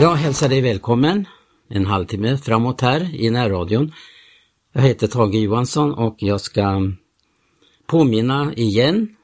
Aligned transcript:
Jag 0.00 0.14
hälsar 0.14 0.48
dig 0.48 0.60
välkommen 0.60 1.28
en 1.68 1.86
halvtimme 1.86 2.36
framåt 2.36 2.80
här 2.80 3.14
i 3.14 3.30
närradion. 3.30 3.92
Jag 4.72 4.82
heter 4.82 5.06
Tage 5.06 5.34
Johansson 5.34 5.94
och 5.94 6.16
jag 6.18 6.40
ska 6.40 6.92
påminna 7.86 8.54
igen 8.54 9.16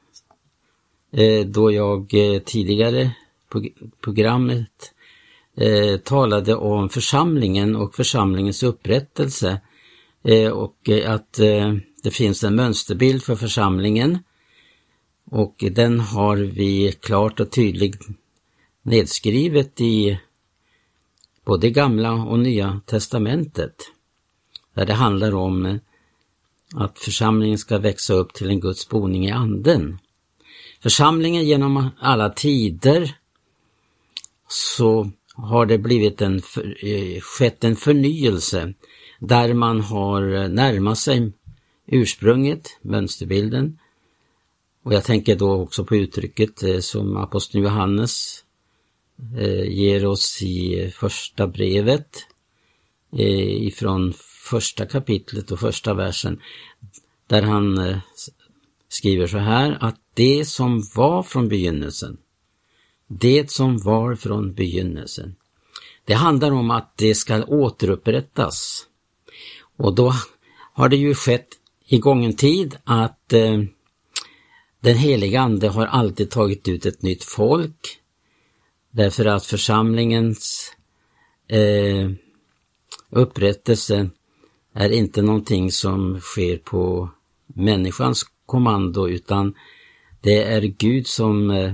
eh, 1.11 1.45
då 1.45 1.71
jag 1.71 2.13
eh, 2.13 2.39
tidigare 2.39 3.11
på 3.49 3.65
programmet 4.03 4.93
eh, 5.57 5.97
talade 5.97 6.55
om 6.55 6.89
församlingen 6.89 7.75
och 7.75 7.95
församlingens 7.95 8.63
upprättelse 8.63 9.61
och 10.53 10.89
att 11.05 11.33
det 12.03 12.11
finns 12.11 12.43
en 12.43 12.55
mönsterbild 12.55 13.23
för 13.23 13.35
församlingen 13.35 14.17
och 15.31 15.63
den 15.71 15.99
har 15.99 16.37
vi 16.37 16.91
klart 16.91 17.39
och 17.39 17.51
tydligt 17.51 18.07
nedskrivet 18.83 19.81
i 19.81 20.19
både 21.47 21.69
gamla 21.69 22.11
och 22.11 22.39
nya 22.39 22.81
testamentet. 22.85 23.75
Där 24.73 24.85
det 24.85 24.93
handlar 24.93 25.35
om 25.35 25.79
att 26.75 26.99
församlingen 26.99 27.57
ska 27.57 27.77
växa 27.77 28.13
upp 28.13 28.33
till 28.33 28.49
en 28.49 28.59
Guds 28.59 28.89
boning 28.89 29.27
i 29.27 29.31
anden. 29.31 29.99
Församlingen 30.83 31.45
genom 31.45 31.89
alla 31.99 32.29
tider 32.29 33.17
så 34.47 35.11
har 35.35 35.65
det 35.65 35.77
blivit 35.77 36.21
en, 36.21 36.41
eh, 36.81 37.21
skett 37.21 37.63
en 37.63 37.75
förnyelse 37.75 38.73
där 39.19 39.53
man 39.53 39.81
har 39.81 40.35
eh, 40.35 40.49
närmat 40.49 40.97
sig 40.97 41.31
ursprunget, 41.85 42.79
mönsterbilden. 42.81 43.79
Och 44.83 44.93
jag 44.93 45.03
tänker 45.03 45.35
då 45.35 45.53
också 45.53 45.85
på 45.85 45.95
uttrycket 45.95 46.63
eh, 46.63 46.79
som 46.79 47.17
aposteln 47.17 47.63
Johannes 47.63 48.43
Eh, 49.37 49.63
ger 49.63 50.05
oss 50.05 50.41
i 50.41 50.91
första 50.95 51.47
brevet 51.47 52.17
eh, 53.17 53.67
ifrån 53.67 54.13
första 54.49 54.85
kapitlet 54.85 55.51
och 55.51 55.59
första 55.59 55.93
versen 55.93 56.41
där 57.27 57.41
han 57.41 57.77
eh, 57.77 57.97
skriver 58.89 59.27
så 59.27 59.37
här 59.37 59.77
att 59.81 59.95
det 60.13 60.45
som 60.45 60.83
var 60.95 61.23
från 61.23 61.47
begynnelsen, 61.47 62.17
det 63.07 63.51
som 63.51 63.77
var 63.77 64.15
från 64.15 64.53
begynnelsen. 64.53 65.35
Det 66.05 66.13
handlar 66.13 66.51
om 66.51 66.71
att 66.71 66.97
det 66.97 67.15
ska 67.15 67.43
återupprättas. 67.43 68.87
Och 69.77 69.95
då 69.95 70.13
har 70.73 70.89
det 70.89 70.97
ju 70.97 71.15
skett 71.15 71.47
i 71.85 71.97
gången 71.97 72.35
tid 72.35 72.77
att 72.83 73.29
den 74.79 74.97
heliga 74.97 75.41
Ande 75.41 75.69
har 75.69 75.85
alltid 75.85 76.31
tagit 76.31 76.67
ut 76.67 76.85
ett 76.85 77.01
nytt 77.01 77.23
folk. 77.23 77.99
Därför 78.97 79.25
att 79.25 79.45
församlingens 79.45 80.71
eh, 81.47 82.11
upprättelse 83.09 84.09
är 84.73 84.89
inte 84.89 85.21
någonting 85.21 85.71
som 85.71 86.19
sker 86.19 86.57
på 86.57 87.09
människans 87.47 88.25
kommando 88.45 89.07
utan 89.07 89.53
det 90.21 90.43
är 90.43 90.61
Gud 90.61 91.07
som 91.07 91.51
eh, 91.51 91.73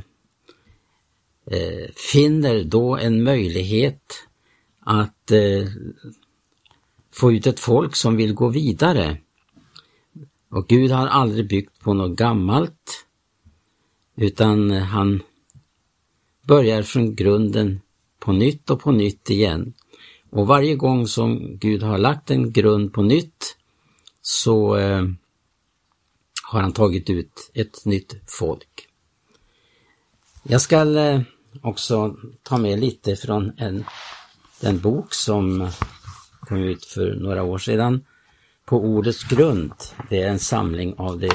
eh, 1.46 1.90
finner 2.12 2.64
då 2.64 2.98
en 2.98 3.24
möjlighet 3.24 4.28
att 4.80 5.32
eh, 5.32 5.68
få 7.12 7.32
ut 7.32 7.48
ett 7.48 7.60
folk 7.60 7.96
som 7.96 8.16
vill 8.16 8.34
gå 8.34 8.50
vidare. 8.50 9.18
Och 10.50 10.68
Gud 10.68 10.92
har 10.92 11.08
aldrig 11.08 11.48
byggt 11.48 11.80
på 11.80 11.94
något 11.94 12.18
gammalt 12.18 13.06
utan 14.16 14.72
han 14.72 15.22
börjar 16.48 16.84
från 16.84 17.16
grunden 17.16 17.82
på 18.20 18.32
nytt 18.32 18.70
och 18.70 18.80
på 18.82 18.92
nytt 18.92 19.30
igen. 19.30 19.74
Och 20.30 20.48
varje 20.48 20.76
gång 20.76 21.08
som 21.08 21.58
Gud 21.58 21.84
har 21.84 21.98
lagt 21.98 22.32
en 22.32 22.52
grund 22.52 22.94
på 22.94 23.02
nytt 23.02 23.58
så 24.22 24.78
eh, 24.78 25.04
har 26.44 26.62
han 26.62 26.74
tagit 26.74 27.10
ut 27.10 27.52
ett 27.54 27.86
nytt 27.86 28.16
folk. 28.28 28.88
Jag 30.44 30.62
ska 30.62 31.00
eh, 31.00 31.22
också 31.62 32.16
ta 32.44 32.58
med 32.58 32.80
lite 32.80 33.16
från 33.16 33.52
en, 33.58 33.84
den 34.62 34.80
bok 34.80 35.14
som 35.14 35.70
kom 36.40 36.58
ut 36.58 36.86
för 36.86 37.16
några 37.16 37.44
år 37.44 37.58
sedan. 37.58 38.06
På 38.66 38.78
ordets 38.78 39.24
grund. 39.24 39.74
Det 40.10 40.22
är 40.22 40.30
en 40.30 40.40
samling 40.40 40.94
av 40.98 41.20
de 41.20 41.30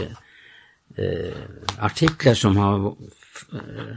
eh, 0.97 1.37
artiklar 1.79 2.35
som 2.35 2.57
har, 2.57 2.87
eh, 3.53 3.97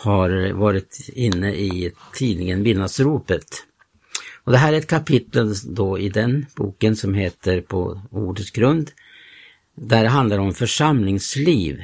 har 0.00 0.52
varit 0.52 1.08
inne 1.12 1.54
i 1.54 1.92
tidningen 2.14 2.62
Midnattsropet. 2.62 3.64
Och 4.44 4.52
det 4.52 4.58
här 4.58 4.72
är 4.72 4.78
ett 4.78 4.86
kapitel 4.86 5.54
då 5.64 5.98
i 5.98 6.08
den 6.08 6.46
boken 6.56 6.96
som 6.96 7.14
heter 7.14 7.60
På 7.60 8.02
ordets 8.10 8.50
grund 8.50 8.90
där 9.74 10.02
det 10.02 10.08
handlar 10.08 10.38
om 10.38 10.54
församlingsliv, 10.54 11.82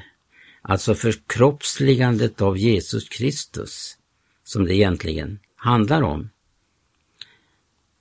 alltså 0.62 0.94
förkroppsligandet 0.94 2.42
av 2.42 2.58
Jesus 2.58 3.08
Kristus, 3.08 3.96
som 4.44 4.64
det 4.64 4.74
egentligen 4.74 5.38
handlar 5.56 6.02
om. 6.02 6.30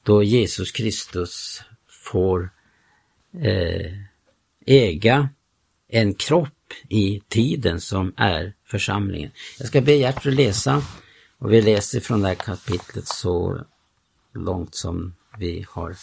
Då 0.04 0.24
Jesus 0.24 0.72
Kristus 0.72 1.62
får 1.88 2.50
eh, 3.42 3.94
äga 4.66 5.30
en 5.88 6.14
kropp 6.14 6.63
i 6.90 7.22
tiden 7.28 7.82
som 7.82 8.14
är 8.18 8.54
församlingen. 8.66 9.32
Jag 9.60 9.68
ska 9.68 9.82
be 9.82 9.94
Gertrud 9.94 10.34
läsa 10.34 10.82
och 11.38 11.54
vi 11.54 11.62
läser 11.62 12.00
från 12.00 12.22
det 12.22 12.28
här 12.28 12.36
kapitlet 12.36 13.08
så 13.08 13.62
långt 14.34 14.76
som 14.76 15.16
vi 15.38 15.66
har 15.70 15.96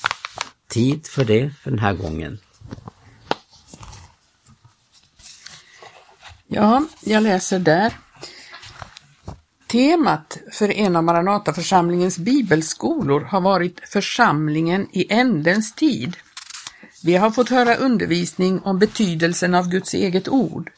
tid 0.68 1.06
för 1.06 1.24
det 1.24 1.50
för 1.62 1.70
den 1.70 1.80
här 1.80 1.94
gången. 1.94 2.38
Ja, 6.46 6.84
jag 7.00 7.22
läser 7.22 7.58
där. 7.58 7.92
Temat 9.66 10.38
för 10.52 10.70
en 10.70 10.96
av 10.96 11.04
Maranataförsamlingens 11.04 12.18
bibelskolor 12.18 13.20
har 13.20 13.40
varit 13.40 13.80
Församlingen 13.88 14.88
i 14.92 15.12
ändens 15.12 15.74
tid. 15.74 16.16
Vi 17.04 17.16
har 17.16 17.30
fått 17.30 17.48
höra 17.48 17.76
undervisning 17.76 18.60
om 18.60 18.78
betydelsen 18.78 19.54
av 19.54 19.68
Guds 19.68 19.94
eget 19.94 20.28
ord. 20.28 20.70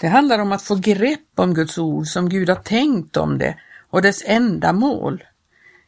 Det 0.00 0.08
handlar 0.08 0.38
om 0.38 0.52
att 0.52 0.62
få 0.62 0.74
grepp 0.74 1.28
om 1.36 1.54
Guds 1.54 1.78
ord 1.78 2.06
som 2.06 2.28
Gud 2.28 2.48
har 2.48 2.56
tänkt 2.56 3.16
om 3.16 3.38
det 3.38 3.56
och 3.90 4.02
dess 4.02 4.22
enda 4.26 4.72
mål. 4.72 5.24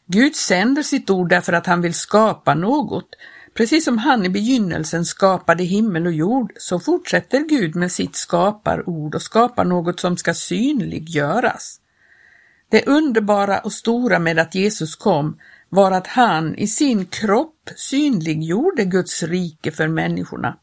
Gud 0.07 0.37
sänder 0.37 0.83
sitt 0.83 1.11
ord 1.11 1.29
därför 1.29 1.53
att 1.53 1.67
han 1.67 1.81
vill 1.81 1.95
skapa 1.95 2.55
något 2.55 3.09
Precis 3.55 3.85
som 3.85 3.99
han 3.99 4.25
i 4.25 4.29
begynnelsen 4.29 5.05
skapade 5.05 5.65
himmel 5.65 6.07
och 6.07 6.13
jord 6.13 6.53
så 6.57 6.81
fortsätter 6.81 7.41
Gud 7.41 7.77
med 7.77 7.93
sitt 7.93 8.17
skaparord 8.17 9.15
och 9.15 9.23
skapar 9.23 9.65
något 9.65 10.01
som 10.01 10.17
ska 10.17 10.35
synliggöras. 10.35 11.81
Det 12.69 12.87
underbara 12.87 13.59
och 13.59 13.73
stora 13.73 14.19
med 14.19 14.39
att 14.39 14.55
Jesus 14.55 14.97
kom 14.97 15.39
var 15.75 15.91
att 15.91 16.07
han 16.07 16.55
i 16.55 16.67
sin 16.67 17.07
kropp 17.07 17.71
synliggjorde 17.77 18.85
Guds 18.85 19.23
rike 19.23 19.71
för 19.71 19.89
människorna. 19.89 20.57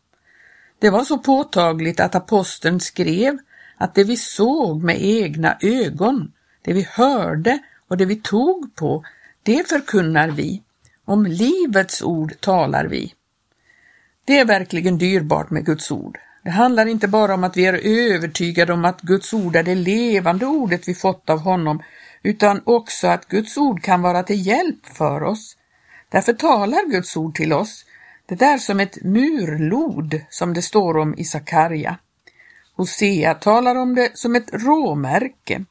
Det 0.80 0.90
var 0.90 1.04
så 1.04 1.18
påtagligt 1.18 2.00
att 2.00 2.16
aposteln 2.16 2.80
skrev 2.80 3.38
att 3.78 3.96
det 3.96 4.04
vi 4.04 4.18
såg 4.18 4.84
med 4.84 4.98
egna 5.02 5.58
ögon, 5.62 6.32
det 6.62 6.74
vi 6.74 6.88
hörde 6.92 7.60
och 7.88 7.98
det 7.98 8.06
vi 8.06 8.16
tog 8.16 8.76
på, 8.76 9.04
det 9.44 9.70
förkunnar 9.70 10.30
vi. 10.30 10.64
Om 11.06 11.26
livets 11.26 12.02
ord 12.02 12.34
talar 12.40 12.86
vi. 12.86 13.14
Det 14.26 14.40
är 14.40 14.46
verkligen 14.46 14.98
dyrbart 14.98 15.50
med 15.50 15.66
Guds 15.66 15.92
ord. 15.92 16.18
Det 16.44 16.52
handlar 16.52 16.86
inte 16.86 17.08
bara 17.08 17.34
om 17.34 17.44
att 17.44 17.58
vi 17.58 17.66
är 17.66 17.74
övertygade 18.14 18.74
om 18.74 18.86
att 18.86 19.02
Guds 19.02 19.34
ord 19.34 19.56
är 19.56 19.64
det 19.64 19.76
levande 19.76 20.46
ordet 20.46 20.88
vi 20.88 20.94
fått 20.94 21.30
av 21.30 21.40
honom, 21.40 21.82
utan 22.24 22.62
också 22.66 23.08
att 23.08 23.28
Guds 23.28 23.58
ord 23.58 23.84
kan 23.84 24.02
vara 24.02 24.24
till 24.24 24.48
hjälp 24.48 24.86
för 24.86 25.24
oss. 25.24 25.58
Därför 26.10 26.34
talar 26.34 26.92
Guds 26.92 27.18
ord 27.18 27.36
till 27.36 27.54
oss. 27.54 27.86
Det 28.26 28.42
är 28.42 28.58
som 28.58 28.80
ett 28.80 29.04
murlod, 29.04 30.22
som 30.30 30.54
det 30.54 30.62
står 30.62 30.98
om 30.98 31.16
i 31.18 31.24
Sakarja. 31.24 31.98
Hosea 32.76 33.34
talar 33.34 33.76
om 33.76 33.96
det 33.96 34.18
som 34.18 34.36
ett 34.36 34.54
råmärke. 34.54 35.66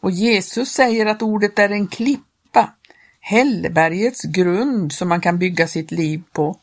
Och 0.00 0.10
Jesus 0.10 0.68
säger 0.68 1.06
att 1.06 1.22
ordet 1.22 1.58
är 1.58 1.68
en 1.68 1.88
klippa 1.88 2.74
hällbergets 3.20 4.22
grund 4.22 4.92
som 4.92 5.08
man 5.08 5.20
kan 5.20 5.38
bygga 5.38 5.66
sitt 5.66 5.90
liv 5.90 6.22
på. 6.32 6.58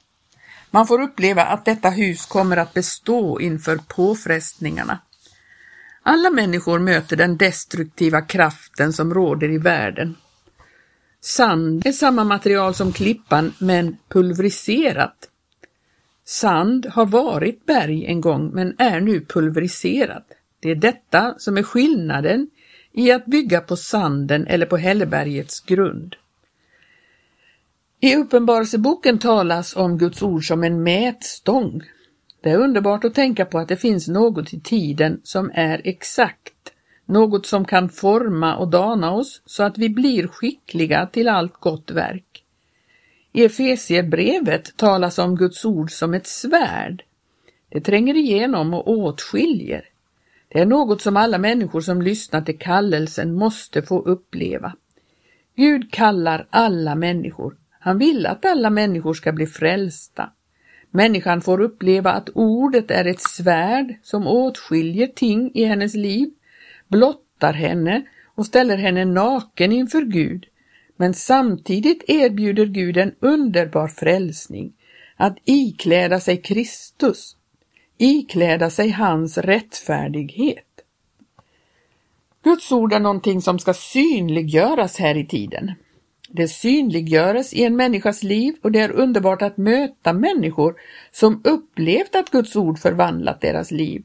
Man 0.71 0.87
får 0.87 1.01
uppleva 1.01 1.45
att 1.45 1.65
detta 1.65 1.89
hus 1.89 2.25
kommer 2.25 2.57
att 2.57 2.73
bestå 2.73 3.39
inför 3.39 3.77
påfrestningarna. 3.77 4.99
Alla 6.03 6.29
människor 6.29 6.79
möter 6.79 7.15
den 7.15 7.37
destruktiva 7.37 8.21
kraften 8.21 8.93
som 8.93 9.13
råder 9.13 9.49
i 9.49 9.57
världen. 9.57 10.15
Sand 11.21 11.87
är 11.87 11.91
samma 11.91 12.23
material 12.23 12.73
som 12.73 12.93
klippan 12.93 13.53
men 13.59 13.97
pulveriserat. 14.09 15.29
Sand 16.25 16.85
har 16.85 17.05
varit 17.05 17.65
berg 17.65 18.05
en 18.05 18.21
gång 18.21 18.51
men 18.53 18.75
är 18.77 18.99
nu 19.01 19.25
pulveriserat. 19.25 20.25
Det 20.59 20.71
är 20.71 20.75
detta 20.75 21.35
som 21.37 21.57
är 21.57 21.63
skillnaden 21.63 22.49
i 22.91 23.11
att 23.11 23.25
bygga 23.25 23.61
på 23.61 23.75
sanden 23.75 24.47
eller 24.47 24.65
på 24.65 24.77
hällebergets 24.77 25.59
grund. 25.59 26.15
I 27.99 28.15
Uppenbarelseboken 28.15 29.19
talas 29.19 29.75
om 29.75 29.97
Guds 29.97 30.21
ord 30.21 30.47
som 30.47 30.63
en 30.63 30.83
mätstång. 30.83 31.81
Det 32.41 32.49
är 32.49 32.57
underbart 32.57 33.03
att 33.03 33.15
tänka 33.15 33.45
på 33.45 33.59
att 33.59 33.67
det 33.67 33.77
finns 33.77 34.07
något 34.07 34.53
i 34.53 34.59
tiden 34.59 35.21
som 35.23 35.51
är 35.53 35.81
exakt, 35.83 36.73
något 37.05 37.45
som 37.45 37.65
kan 37.65 37.89
forma 37.89 38.55
och 38.55 38.67
dana 38.67 39.11
oss 39.11 39.41
så 39.45 39.63
att 39.63 39.77
vi 39.77 39.89
blir 39.89 40.27
skickliga 40.27 41.05
till 41.05 41.27
allt 41.27 41.53
gott 41.53 41.91
verk. 41.91 42.43
I 43.31 43.45
Efesierbrevet 43.45 44.77
talas 44.77 45.19
om 45.19 45.35
Guds 45.35 45.65
ord 45.65 45.91
som 45.91 46.13
ett 46.13 46.27
svärd. 46.27 47.03
Det 47.69 47.81
tränger 47.81 48.17
igenom 48.17 48.73
och 48.73 48.87
åtskiljer. 48.87 49.85
Det 50.47 50.59
är 50.59 50.65
något 50.65 51.01
som 51.01 51.17
alla 51.17 51.37
människor 51.37 51.81
som 51.81 52.01
lyssnar 52.01 52.41
till 52.41 52.59
kallelsen 52.59 53.33
måste 53.33 53.81
få 53.81 54.01
uppleva. 54.01 54.73
Gud 55.55 55.91
kallar 55.91 56.47
alla 56.49 56.95
människor. 56.95 57.57
Han 57.79 57.97
vill 57.97 58.25
att 58.25 58.45
alla 58.45 58.69
människor 58.69 59.13
ska 59.13 59.31
bli 59.31 59.47
frälsta. 59.47 60.31
Människan 60.91 61.41
får 61.41 61.61
uppleva 61.61 62.11
att 62.11 62.29
ordet 62.33 62.91
är 62.91 63.05
ett 63.05 63.21
svärd 63.21 63.95
som 64.03 64.27
åtskiljer 64.27 65.07
ting 65.07 65.51
i 65.53 65.65
hennes 65.65 65.95
liv, 65.95 66.29
blottar 66.87 67.53
henne 67.53 68.03
och 68.35 68.45
ställer 68.45 68.77
henne 68.77 69.05
naken 69.05 69.71
inför 69.71 70.01
Gud. 70.01 70.45
Men 70.97 71.13
samtidigt 71.13 72.03
erbjuder 72.07 72.65
Gud 72.65 72.97
en 72.97 73.13
underbar 73.19 73.87
frälsning, 73.87 74.73
att 75.15 75.37
ikläda 75.45 76.19
sig 76.19 76.37
Kristus, 76.41 77.35
ikläda 77.97 78.69
sig 78.69 78.89
hans 78.89 79.37
rättfärdighet. 79.37 80.65
Guds 82.43 82.71
ord 82.71 82.93
är 82.93 82.99
någonting 82.99 83.41
som 83.41 83.59
ska 83.59 83.73
synliggöras 83.73 84.97
här 84.99 85.17
i 85.17 85.25
tiden. 85.25 85.71
Det 86.31 86.47
synliggöres 86.47 87.53
i 87.53 87.63
en 87.63 87.75
människas 87.75 88.23
liv 88.23 88.55
och 88.61 88.71
det 88.71 88.79
är 88.79 88.91
underbart 88.91 89.41
att 89.41 89.57
möta 89.57 90.13
människor 90.13 90.75
som 91.11 91.41
upplevt 91.43 92.15
att 92.15 92.29
Guds 92.29 92.55
ord 92.55 92.79
förvandlat 92.79 93.41
deras 93.41 93.71
liv. 93.71 94.03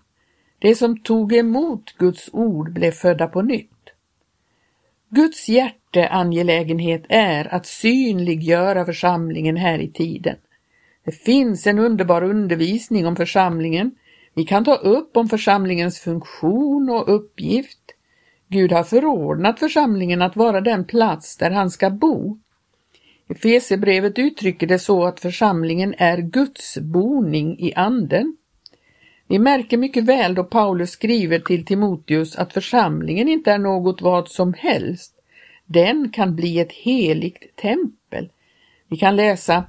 De 0.58 0.74
som 0.74 0.98
tog 0.98 1.32
emot 1.32 1.94
Guds 1.98 2.30
ord 2.32 2.72
blev 2.72 2.90
födda 2.90 3.26
på 3.26 3.42
nytt. 3.42 3.70
Guds 5.08 5.48
hjärteangelägenhet 5.48 7.04
är 7.08 7.54
att 7.54 7.66
synliggöra 7.66 8.84
församlingen 8.84 9.56
här 9.56 9.78
i 9.78 9.88
tiden. 9.88 10.36
Det 11.04 11.12
finns 11.12 11.66
en 11.66 11.78
underbar 11.78 12.22
undervisning 12.22 13.06
om 13.06 13.16
församlingen. 13.16 13.94
Vi 14.34 14.44
kan 14.44 14.64
ta 14.64 14.74
upp 14.74 15.16
om 15.16 15.28
församlingens 15.28 16.00
funktion 16.00 16.90
och 16.90 17.14
uppgift. 17.14 17.83
Gud 18.54 18.72
har 18.72 18.84
förordnat 18.84 19.58
församlingen 19.58 20.22
att 20.22 20.36
vara 20.36 20.60
den 20.60 20.84
plats 20.84 21.36
där 21.36 21.50
han 21.50 21.70
ska 21.70 21.90
bo. 21.90 22.38
Efesierbrevet 23.28 24.18
uttrycker 24.18 24.66
det 24.66 24.78
så 24.78 25.04
att 25.04 25.20
församlingen 25.20 25.94
är 25.98 26.18
Guds 26.18 26.78
boning 26.78 27.58
i 27.58 27.74
anden. 27.74 28.36
Vi 29.28 29.38
märker 29.38 29.76
mycket 29.76 30.04
väl 30.04 30.34
då 30.34 30.44
Paulus 30.44 30.90
skriver 30.90 31.38
till 31.38 31.64
Timoteus 31.64 32.36
att 32.36 32.52
församlingen 32.52 33.28
inte 33.28 33.52
är 33.52 33.58
något 33.58 34.02
vad 34.02 34.28
som 34.28 34.54
helst. 34.54 35.14
Den 35.66 36.10
kan 36.12 36.36
bli 36.36 36.60
ett 36.60 36.72
heligt 36.72 37.56
tempel. 37.56 38.28
Vi 38.88 38.96
kan 38.96 39.16
läsa 39.16 39.64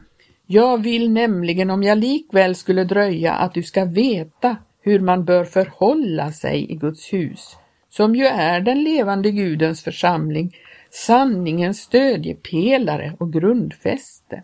Jag 0.46 0.84
vill 0.84 1.12
nämligen 1.12 1.70
om 1.70 1.84
jag 1.84 1.98
likväl 1.98 2.56
skulle 2.56 2.84
dröja 2.84 3.34
att 3.34 3.54
du 3.54 3.64
ska 3.64 3.86
veta 3.86 4.58
hur 4.82 5.00
man 5.00 5.26
bör 5.26 5.44
förhålla 5.44 6.32
sig 6.32 6.72
i 6.72 6.76
Guds 6.76 7.14
hus, 7.14 7.58
som 7.96 8.16
ju 8.16 8.26
är 8.26 8.62
den 8.62 8.84
levande 8.84 9.32
Gudens 9.32 9.84
församling, 9.84 10.56
sanningens 10.90 11.82
stödjepelare 11.82 13.16
och 13.20 13.34
grundfäste. 13.34 14.44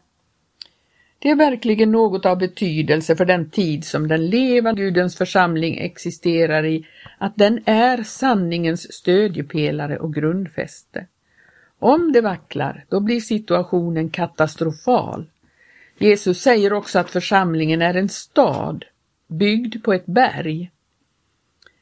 Det 1.19 1.30
är 1.30 1.36
verkligen 1.36 1.92
något 1.92 2.25
av 2.25 2.38
betydelse 2.38 3.15
för 3.15 3.25
den 3.25 3.50
tid 3.50 3.86
som 3.86 4.07
den 4.07 4.30
levande 4.30 4.81
Gudens 4.81 5.18
församling 5.18 5.77
existerar 5.77 6.65
i, 6.65 6.88
att 7.18 7.36
den 7.36 7.63
är 7.65 8.03
sanningens 8.03 8.94
stödjepelare 8.94 9.98
och 9.98 10.13
grundfäste. 10.13 11.06
Om 11.80 12.12
det 12.12 12.21
vacklar, 12.21 12.86
då 12.89 13.00
blir 13.00 13.19
situationen 13.19 14.09
katastrofal. 14.09 15.25
Jesus 15.98 16.42
säger 16.42 16.74
också 16.74 17.00
att 17.00 17.09
församlingen 17.09 17.81
är 17.81 17.94
en 17.94 18.09
stad, 18.09 18.86
byggd 19.27 19.83
på 19.83 19.94
ett 19.94 20.06
berg. 20.06 20.71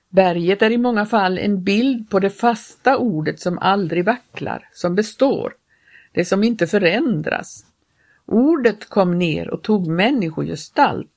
Berget 0.09 0.61
är 0.61 0.71
i 0.71 0.77
många 0.77 1.05
fall 1.05 1.37
en 1.37 1.63
bild 1.63 2.09
på 2.09 2.19
det 2.19 2.29
fasta 2.29 2.97
ordet 2.97 3.39
som 3.39 3.59
aldrig 3.59 4.05
vacklar, 4.05 4.69
som 4.73 4.95
består, 4.95 5.53
det 6.11 6.25
som 6.25 6.43
inte 6.43 6.67
förändras. 6.67 7.65
Ordet 8.25 8.89
kom 8.89 9.19
ner 9.19 9.49
och 9.49 9.61
tog 9.61 9.87
människogestalt. 9.87 11.09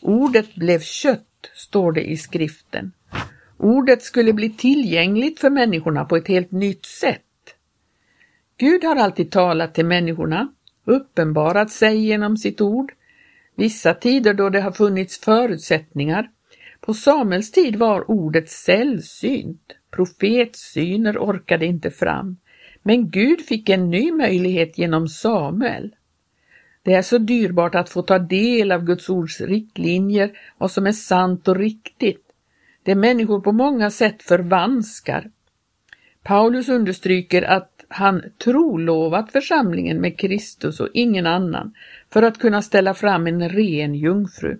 Ordet 0.00 0.54
blev 0.54 0.80
kött, 0.80 1.50
står 1.54 1.92
det 1.92 2.10
i 2.10 2.16
skriften. 2.16 2.92
Ordet 3.56 4.02
skulle 4.02 4.32
bli 4.32 4.50
tillgängligt 4.50 5.40
för 5.40 5.50
människorna 5.50 6.04
på 6.04 6.16
ett 6.16 6.28
helt 6.28 6.50
nytt 6.50 6.86
sätt. 6.86 7.22
Gud 8.56 8.84
har 8.84 8.96
alltid 8.96 9.30
talat 9.30 9.74
till 9.74 9.86
människorna, 9.86 10.48
uppenbarat 10.84 11.70
sig 11.70 12.06
genom 12.06 12.36
sitt 12.36 12.60
ord. 12.60 12.92
Vissa 13.56 13.94
tider 13.94 14.34
då 14.34 14.48
det 14.48 14.60
har 14.60 14.72
funnits 14.72 15.18
förutsättningar. 15.18 16.30
På 16.86 16.94
Samuels 16.94 17.50
tid 17.50 17.76
var 17.76 18.10
ordet 18.10 18.50
sällsynt. 18.50 19.72
Profetsyner 19.90 21.18
orkade 21.18 21.66
inte 21.66 21.90
fram. 21.90 22.36
Men 22.82 23.10
Gud 23.10 23.40
fick 23.40 23.68
en 23.68 23.90
ny 23.90 24.12
möjlighet 24.12 24.78
genom 24.78 25.08
Samuel. 25.08 25.94
Det 26.82 26.94
är 26.94 27.02
så 27.02 27.18
dyrbart 27.18 27.74
att 27.74 27.90
få 27.90 28.02
ta 28.02 28.18
del 28.18 28.72
av 28.72 28.84
Guds 28.84 29.08
ords 29.08 29.40
riktlinjer, 29.40 30.38
vad 30.58 30.70
som 30.70 30.86
är 30.86 30.92
sant 30.92 31.48
och 31.48 31.56
riktigt. 31.56 32.24
Det 32.82 32.94
människor 32.94 33.40
på 33.40 33.52
många 33.52 33.90
sätt 33.90 34.22
förvanskar. 34.22 35.30
Paulus 36.22 36.68
understryker 36.68 37.42
att 37.42 37.84
han 37.88 38.22
trolovat 38.44 39.32
församlingen 39.32 40.00
med 40.00 40.18
Kristus 40.18 40.80
och 40.80 40.88
ingen 40.94 41.26
annan 41.26 41.74
för 42.10 42.22
att 42.22 42.38
kunna 42.38 42.62
ställa 42.62 42.94
fram 42.94 43.26
en 43.26 43.48
ren 43.48 43.94
jungfru. 43.94 44.58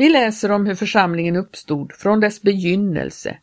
Vi 0.00 0.08
läser 0.08 0.50
om 0.50 0.66
hur 0.66 0.74
församlingen 0.74 1.36
uppstod 1.36 1.92
från 1.92 2.20
dess 2.20 2.42
begynnelse. 2.42 3.36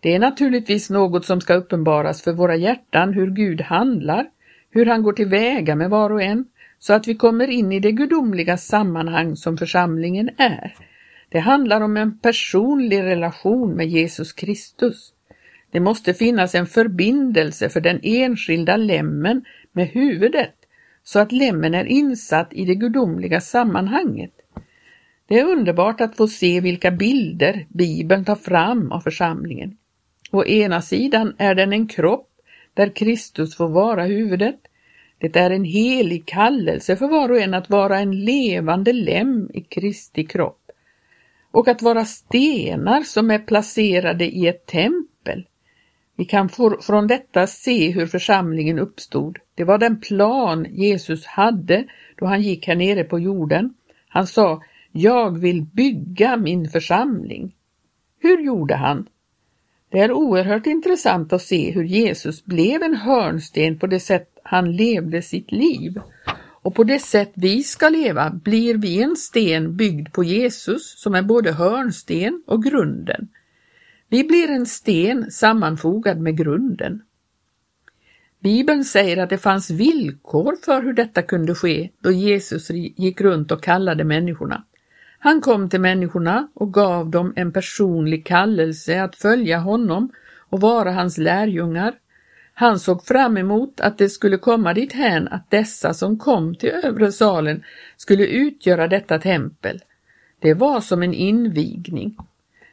Det 0.00 0.14
är 0.14 0.18
naturligtvis 0.18 0.90
något 0.90 1.24
som 1.24 1.40
ska 1.40 1.54
uppenbaras 1.54 2.22
för 2.22 2.32
våra 2.32 2.56
hjärtan 2.56 3.12
hur 3.12 3.30
Gud 3.30 3.60
handlar, 3.60 4.26
hur 4.70 4.86
han 4.86 5.02
går 5.02 5.12
tillväga 5.12 5.76
med 5.76 5.90
var 5.90 6.10
och 6.10 6.22
en, 6.22 6.44
så 6.78 6.92
att 6.92 7.08
vi 7.08 7.14
kommer 7.14 7.50
in 7.50 7.72
i 7.72 7.80
det 7.80 7.92
gudomliga 7.92 8.56
sammanhang 8.56 9.36
som 9.36 9.56
församlingen 9.56 10.30
är. 10.36 10.74
Det 11.28 11.38
handlar 11.38 11.80
om 11.80 11.96
en 11.96 12.18
personlig 12.18 13.02
relation 13.02 13.74
med 13.76 13.88
Jesus 13.88 14.32
Kristus. 14.32 15.12
Det 15.70 15.80
måste 15.80 16.14
finnas 16.14 16.54
en 16.54 16.66
förbindelse 16.66 17.68
för 17.68 17.80
den 17.80 18.00
enskilda 18.02 18.76
lemmen 18.76 19.44
med 19.72 19.88
huvudet 19.88 20.54
så 21.04 21.18
att 21.18 21.32
lemmen 21.32 21.74
är 21.74 21.84
insatt 21.84 22.52
i 22.52 22.64
det 22.64 22.74
gudomliga 22.74 23.40
sammanhanget. 23.40 24.41
Det 25.32 25.40
är 25.40 25.44
underbart 25.44 26.00
att 26.00 26.16
få 26.16 26.28
se 26.28 26.60
vilka 26.60 26.90
bilder 26.90 27.66
Bibeln 27.68 28.24
tar 28.24 28.36
fram 28.36 28.92
av 28.92 29.00
församlingen. 29.00 29.76
Å 30.30 30.44
ena 30.44 30.82
sidan 30.82 31.34
är 31.38 31.54
den 31.54 31.72
en 31.72 31.88
kropp 31.88 32.28
där 32.74 32.96
Kristus 32.96 33.56
får 33.56 33.68
vara 33.68 34.04
huvudet. 34.04 34.56
Det 35.18 35.36
är 35.36 35.50
en 35.50 35.64
helig 35.64 36.26
kallelse 36.26 36.96
för 36.96 37.08
var 37.08 37.28
och 37.28 37.40
en 37.40 37.54
att 37.54 37.70
vara 37.70 37.98
en 37.98 38.24
levande 38.24 38.92
lem 38.92 39.50
i 39.54 39.60
Kristi 39.60 40.24
kropp 40.24 40.70
och 41.50 41.68
att 41.68 41.82
vara 41.82 42.04
stenar 42.04 43.02
som 43.02 43.30
är 43.30 43.38
placerade 43.38 44.24
i 44.24 44.46
ett 44.46 44.66
tempel 44.66 45.46
vi 46.16 46.24
kan 46.24 46.48
från 46.82 47.06
detta 47.06 47.46
se 47.46 47.90
hur 47.90 48.06
församlingen 48.06 48.78
uppstod. 48.78 49.38
Det 49.54 49.64
var 49.64 49.78
den 49.78 50.00
plan 50.00 50.66
Jesus 50.70 51.26
hade 51.26 51.84
då 52.16 52.26
han 52.26 52.42
gick 52.42 52.66
här 52.66 52.74
nere 52.74 53.04
på 53.04 53.18
jorden. 53.18 53.74
Han 54.08 54.26
sa, 54.26 54.62
jag 54.92 55.38
vill 55.38 55.62
bygga 55.62 56.36
min 56.36 56.68
församling. 56.68 57.54
Hur 58.18 58.38
gjorde 58.38 58.74
han? 58.74 59.06
Det 59.88 59.98
är 59.98 60.12
oerhört 60.12 60.66
intressant 60.66 61.32
att 61.32 61.42
se 61.42 61.70
hur 61.70 61.84
Jesus 61.84 62.44
blev 62.44 62.82
en 62.82 62.96
hörnsten 62.96 63.78
på 63.78 63.86
det 63.86 64.00
sätt 64.00 64.38
han 64.42 64.76
levde 64.76 65.22
sitt 65.22 65.52
liv. 65.52 66.00
Och 66.62 66.74
på 66.74 66.84
det 66.84 66.98
sätt 66.98 67.32
vi 67.34 67.62
ska 67.62 67.88
leva 67.88 68.30
blir 68.30 68.74
vi 68.74 69.02
en 69.02 69.16
sten 69.16 69.76
byggd 69.76 70.12
på 70.12 70.24
Jesus 70.24 71.00
som 71.00 71.14
är 71.14 71.22
både 71.22 71.52
hörnsten 71.52 72.42
och 72.46 72.62
grunden. 72.62 73.28
Vi 74.08 74.24
blir 74.24 74.50
en 74.50 74.66
sten 74.66 75.30
sammanfogad 75.30 76.18
med 76.20 76.36
grunden. 76.36 77.02
Bibeln 78.40 78.84
säger 78.84 79.16
att 79.16 79.30
det 79.30 79.38
fanns 79.38 79.70
villkor 79.70 80.56
för 80.64 80.82
hur 80.82 80.92
detta 80.92 81.22
kunde 81.22 81.54
ske 81.54 81.90
då 82.00 82.10
Jesus 82.12 82.70
gick 82.70 83.20
runt 83.20 83.52
och 83.52 83.62
kallade 83.62 84.04
människorna. 84.04 84.64
Han 85.24 85.40
kom 85.40 85.68
till 85.68 85.80
människorna 85.80 86.48
och 86.54 86.72
gav 86.74 87.10
dem 87.10 87.32
en 87.36 87.52
personlig 87.52 88.26
kallelse 88.26 89.02
att 89.02 89.16
följa 89.16 89.58
honom 89.58 90.12
och 90.48 90.60
vara 90.60 90.92
hans 90.92 91.18
lärjungar. 91.18 91.94
Han 92.54 92.78
såg 92.78 93.04
fram 93.04 93.36
emot 93.36 93.80
att 93.80 93.98
det 93.98 94.08
skulle 94.08 94.38
komma 94.38 94.74
dit 94.74 94.92
hän 94.92 95.28
att 95.28 95.50
dessa 95.50 95.94
som 95.94 96.18
kom 96.18 96.54
till 96.54 96.68
övre 96.68 97.12
salen 97.12 97.62
skulle 97.96 98.26
utgöra 98.26 98.88
detta 98.88 99.18
tempel. 99.18 99.80
Det 100.38 100.54
var 100.54 100.80
som 100.80 101.02
en 101.02 101.14
invigning. 101.14 102.16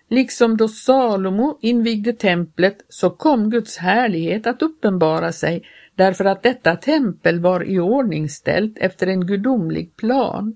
Liksom 0.07 0.57
då 0.57 0.67
Salomo 0.67 1.57
invigde 1.61 2.13
templet 2.13 2.85
så 2.89 3.09
kom 3.09 3.49
Guds 3.49 3.77
härlighet 3.77 4.47
att 4.47 4.61
uppenbara 4.61 5.31
sig 5.31 5.63
därför 5.95 6.25
att 6.25 6.43
detta 6.43 6.75
tempel 6.75 7.39
var 7.39 7.69
iordningställt 7.69 8.77
efter 8.77 9.07
en 9.07 9.27
gudomlig 9.27 9.95
plan. 9.95 10.55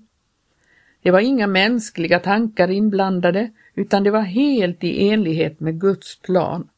Det 1.04 1.10
var 1.10 1.20
inga 1.20 1.46
mänskliga 1.46 2.18
tankar 2.18 2.70
inblandade 2.70 3.50
utan 3.74 4.04
det 4.04 4.10
var 4.10 4.20
helt 4.20 4.84
i 4.84 5.08
enlighet 5.08 5.60
med 5.60 5.80
Guds 5.80 6.22
plan. 6.22 6.68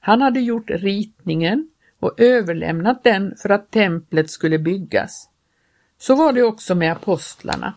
Han 0.00 0.22
hade 0.22 0.40
gjort 0.40 0.70
ritningen 0.70 1.70
och 2.00 2.20
överlämnat 2.20 3.04
den 3.04 3.34
för 3.42 3.48
att 3.48 3.70
templet 3.70 4.30
skulle 4.30 4.58
byggas. 4.58 5.28
Så 5.98 6.14
var 6.14 6.32
det 6.32 6.42
också 6.42 6.74
med 6.74 6.92
apostlarna. 6.92 7.74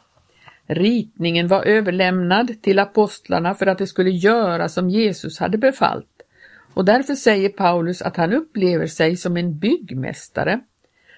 Ritningen 0.67 1.48
var 1.48 1.63
överlämnad 1.63 2.62
till 2.62 2.79
apostlarna 2.79 3.55
för 3.55 3.65
att 3.65 3.77
det 3.77 3.88
skulle 3.88 4.12
göra 4.12 4.69
som 4.69 4.89
Jesus 4.89 5.39
hade 5.39 5.58
befallt 5.58 6.22
och 6.74 6.86
därför 6.86 7.15
säger 7.15 7.50
Paulus 7.50 8.01
att 8.01 8.17
han 8.17 8.34
upplever 8.34 8.88
sig 8.88 9.17
som 9.17 9.38
en 9.38 9.60
byggmästare. 9.60 10.60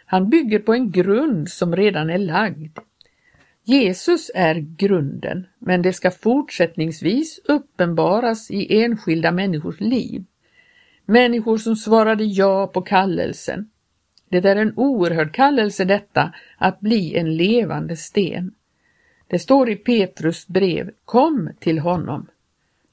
Han 0.05 0.29
bygger 0.29 0.59
på 0.59 0.73
en 0.73 0.91
grund 0.91 1.49
som 1.49 1.75
redan 1.75 2.09
är 2.09 2.17
lagd. 2.17 2.77
Jesus 3.63 4.32
är 4.36 4.56
grunden, 4.56 5.48
men 5.60 5.82
det 5.82 5.94
ska 5.94 6.12
fortsättningsvis 6.12 7.39
uppenbaras 7.44 8.51
i 8.51 8.84
enskilda 8.84 9.32
människors 9.32 9.80
liv. 9.80 10.24
Människor 11.06 11.58
som 11.58 11.75
svarade 11.75 12.24
ja 12.24 12.68
på 12.68 12.82
kallelsen. 12.82 13.70
Det 14.30 14.46
är 14.46 14.56
en 14.56 14.74
oerhörd 14.75 15.34
kallelse 15.34 15.86
detta, 15.86 16.34
att 16.58 16.80
bli 16.80 17.18
en 17.18 17.38
levande 17.38 17.96
sten. 17.96 18.53
Det 19.27 19.39
står 19.39 19.70
i 19.70 19.75
Petrus 19.75 20.48
brev, 20.48 20.91
kom 21.06 21.50
till 21.60 21.80
honom. 21.80 22.27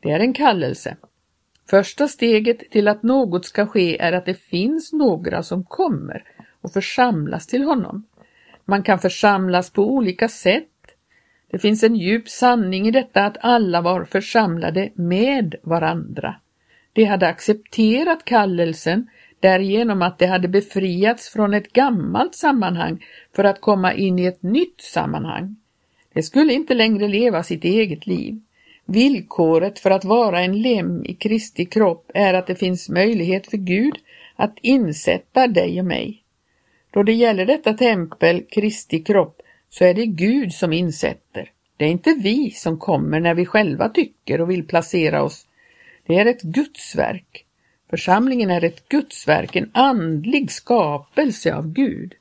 Det 0.01 0.11
är 0.11 0.21
en 0.21 0.33
kallelse. 0.33 0.97
Första 1.71 2.09
steget 2.09 2.71
till 2.71 2.89
att 2.89 3.03
något 3.03 3.45
ska 3.45 3.67
ske 3.67 3.99
är 3.99 4.13
att 4.13 4.27
det 4.27 4.35
finns 4.35 4.93
några 4.93 5.43
som 5.43 5.65
kommer 5.65 6.25
och 6.61 6.73
församlas 6.73 7.47
till 7.47 7.65
honom. 7.65 8.05
Man 8.71 8.83
kan 8.83 8.99
församlas 8.99 9.71
på 9.71 9.83
olika 9.83 10.29
sätt. 10.29 10.65
Det 11.51 11.59
finns 11.59 11.83
en 11.83 11.97
djup 11.97 12.29
sanning 12.29 12.89
i 12.89 12.91
detta 12.91 13.25
att 13.25 13.37
alla 13.41 13.81
var 13.81 14.05
församlade 14.05 14.91
med 14.95 15.55
varandra. 15.63 16.35
De 16.93 17.05
hade 17.05 17.29
accepterat 17.29 18.25
kallelsen 18.25 19.09
därigenom 19.41 20.03
att 20.03 20.19
de 20.19 20.27
hade 20.27 20.49
befriats 20.49 21.29
från 21.29 21.55
ett 21.55 21.73
gammalt 21.73 22.35
sammanhang 22.35 23.05
för 23.37 23.45
att 23.45 23.61
komma 23.61 23.95
in 23.95 24.19
i 24.19 24.25
ett 24.25 24.43
nytt 24.43 24.81
sammanhang. 24.81 25.57
De 26.13 26.23
skulle 26.23 26.53
inte 26.53 26.75
längre 26.75 27.09
leva 27.09 27.43
sitt 27.43 27.65
eget 27.65 28.07
liv. 28.07 28.41
Villkoret 28.87 29.79
för 29.79 29.91
att 29.91 30.05
vara 30.05 30.41
en 30.41 30.63
lem 30.63 31.05
i 31.05 31.15
Kristi 31.15 31.65
kropp 31.65 32.11
är 32.15 32.35
att 32.35 32.47
det 32.47 32.55
finns 32.55 32.89
möjlighet 32.89 33.47
för 33.47 33.57
Gud 33.57 33.95
att 34.37 34.55
insätta 34.63 35.47
dig 35.47 35.81
och 35.81 35.87
mig. 35.87 36.25
Då 36.91 37.03
det 37.03 37.13
gäller 37.13 37.47
detta 37.47 37.73
tempel, 37.73 38.43
Kristi 38.51 39.03
kropp, 39.03 39.43
så 39.71 39.85
är 39.85 39.95
det 39.95 40.07
Gud 40.07 40.53
som 40.53 40.73
insätter. 40.73 41.51
Det 41.77 41.85
är 41.85 41.89
inte 41.89 42.15
vi 42.23 42.51
som 42.51 42.79
kommer 42.79 43.21
när 43.21 43.35
vi 43.35 43.47
själva 43.47 43.89
tycker 43.89 44.41
och 44.41 44.51
vill 44.51 44.67
placera 44.67 45.23
oss. 45.23 45.47
Det 46.07 46.15
är 46.15 46.27
ett 46.27 46.43
Gudsverk. 46.43 47.45
Församlingen 47.91 48.51
är 48.51 48.65
ett 48.65 48.89
Gudsverk, 48.89 49.57
en 49.57 49.71
andlig 49.75 50.51
skapelse 50.51 51.55
av 51.55 51.73
Gud. 51.73 52.15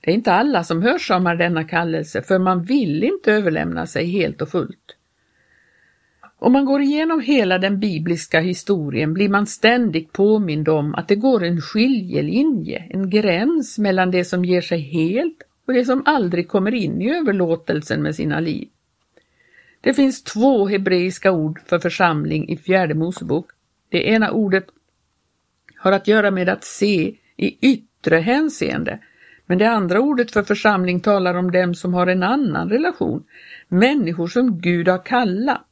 Det 0.00 0.10
är 0.10 0.14
inte 0.14 0.32
alla 0.32 0.64
som 0.64 0.82
hörsammar 0.82 1.36
denna 1.36 1.64
kallelse, 1.64 2.22
för 2.22 2.38
man 2.38 2.62
vill 2.62 3.04
inte 3.04 3.32
överlämna 3.32 3.86
sig 3.86 4.06
helt 4.06 4.42
och 4.42 4.48
fullt. 4.48 4.96
Om 6.42 6.52
man 6.52 6.64
går 6.64 6.82
igenom 6.82 7.20
hela 7.20 7.58
den 7.58 7.80
bibliska 7.80 8.40
historien 8.40 9.14
blir 9.14 9.28
man 9.28 9.46
ständigt 9.46 10.12
påmind 10.12 10.68
om 10.68 10.94
att 10.94 11.08
det 11.08 11.16
går 11.16 11.44
en 11.44 11.60
skiljelinje, 11.60 12.86
en 12.90 13.10
gräns 13.10 13.78
mellan 13.78 14.10
det 14.10 14.24
som 14.24 14.44
ger 14.44 14.60
sig 14.60 14.80
helt 14.80 15.42
och 15.66 15.72
det 15.72 15.84
som 15.84 16.02
aldrig 16.06 16.48
kommer 16.48 16.74
in 16.74 17.02
i 17.02 17.10
överlåtelsen 17.10 18.02
med 18.02 18.14
sina 18.14 18.40
liv. 18.40 18.68
Det 19.80 19.94
finns 19.94 20.22
två 20.22 20.66
hebreiska 20.66 21.32
ord 21.32 21.60
för 21.66 21.78
församling 21.78 22.48
i 22.48 22.56
fjärde 22.56 22.94
Mosebok. 22.94 23.46
Det 23.88 24.08
ena 24.08 24.30
ordet 24.30 24.66
har 25.76 25.92
att 25.92 26.08
göra 26.08 26.30
med 26.30 26.48
att 26.48 26.64
se 26.64 27.14
i 27.36 27.56
yttre 27.60 28.16
hänseende, 28.16 28.98
men 29.46 29.58
det 29.58 29.70
andra 29.70 30.00
ordet 30.00 30.30
för 30.30 30.42
församling 30.42 31.00
talar 31.00 31.34
om 31.34 31.50
dem 31.50 31.74
som 31.74 31.94
har 31.94 32.06
en 32.06 32.22
annan 32.22 32.68
relation, 32.68 33.24
människor 33.68 34.26
som 34.26 34.60
Gud 34.60 34.88
har 34.88 35.04
kallat. 35.04 35.68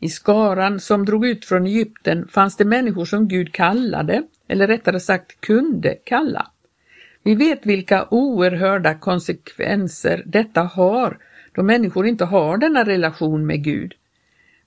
I 0.00 0.08
skaran 0.08 0.80
som 0.80 1.04
drog 1.04 1.26
ut 1.26 1.44
från 1.44 1.66
Egypten 1.66 2.28
fanns 2.28 2.56
det 2.56 2.64
människor 2.64 3.04
som 3.04 3.28
Gud 3.28 3.52
kallade, 3.52 4.22
eller 4.48 4.66
rättare 4.66 5.00
sagt 5.00 5.40
kunde 5.40 5.94
kalla. 5.94 6.50
Vi 7.22 7.34
vet 7.34 7.66
vilka 7.66 8.08
oerhörda 8.10 8.94
konsekvenser 8.94 10.22
detta 10.26 10.62
har 10.62 11.18
då 11.52 11.62
människor 11.62 12.06
inte 12.06 12.24
har 12.24 12.58
denna 12.58 12.84
relation 12.84 13.46
med 13.46 13.64
Gud. 13.64 13.94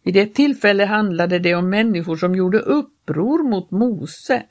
Vid 0.03 0.17
ett 0.17 0.35
tillfälle 0.35 0.85
handlade 0.85 1.39
det 1.39 1.55
om 1.55 1.69
människor 1.69 2.15
som 2.15 2.35
gjorde 2.35 2.59
uppror 2.59 3.43
mot 3.43 3.71
Mose. 3.71 4.43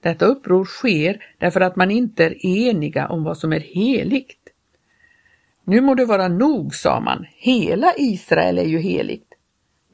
Detta 0.00 0.26
uppror 0.26 0.64
sker 0.64 1.24
därför 1.38 1.60
att 1.60 1.76
man 1.76 1.90
inte 1.90 2.24
är 2.24 2.46
eniga 2.46 3.08
om 3.08 3.24
vad 3.24 3.38
som 3.38 3.52
är 3.52 3.60
heligt. 3.60 4.50
Nu 5.64 5.80
må 5.80 5.94
det 5.94 6.04
vara 6.04 6.28
nog, 6.28 6.74
sa 6.74 7.00
man, 7.00 7.26
hela 7.36 7.92
Israel 7.96 8.58
är 8.58 8.66
ju 8.66 8.78
heligt. 8.78 9.33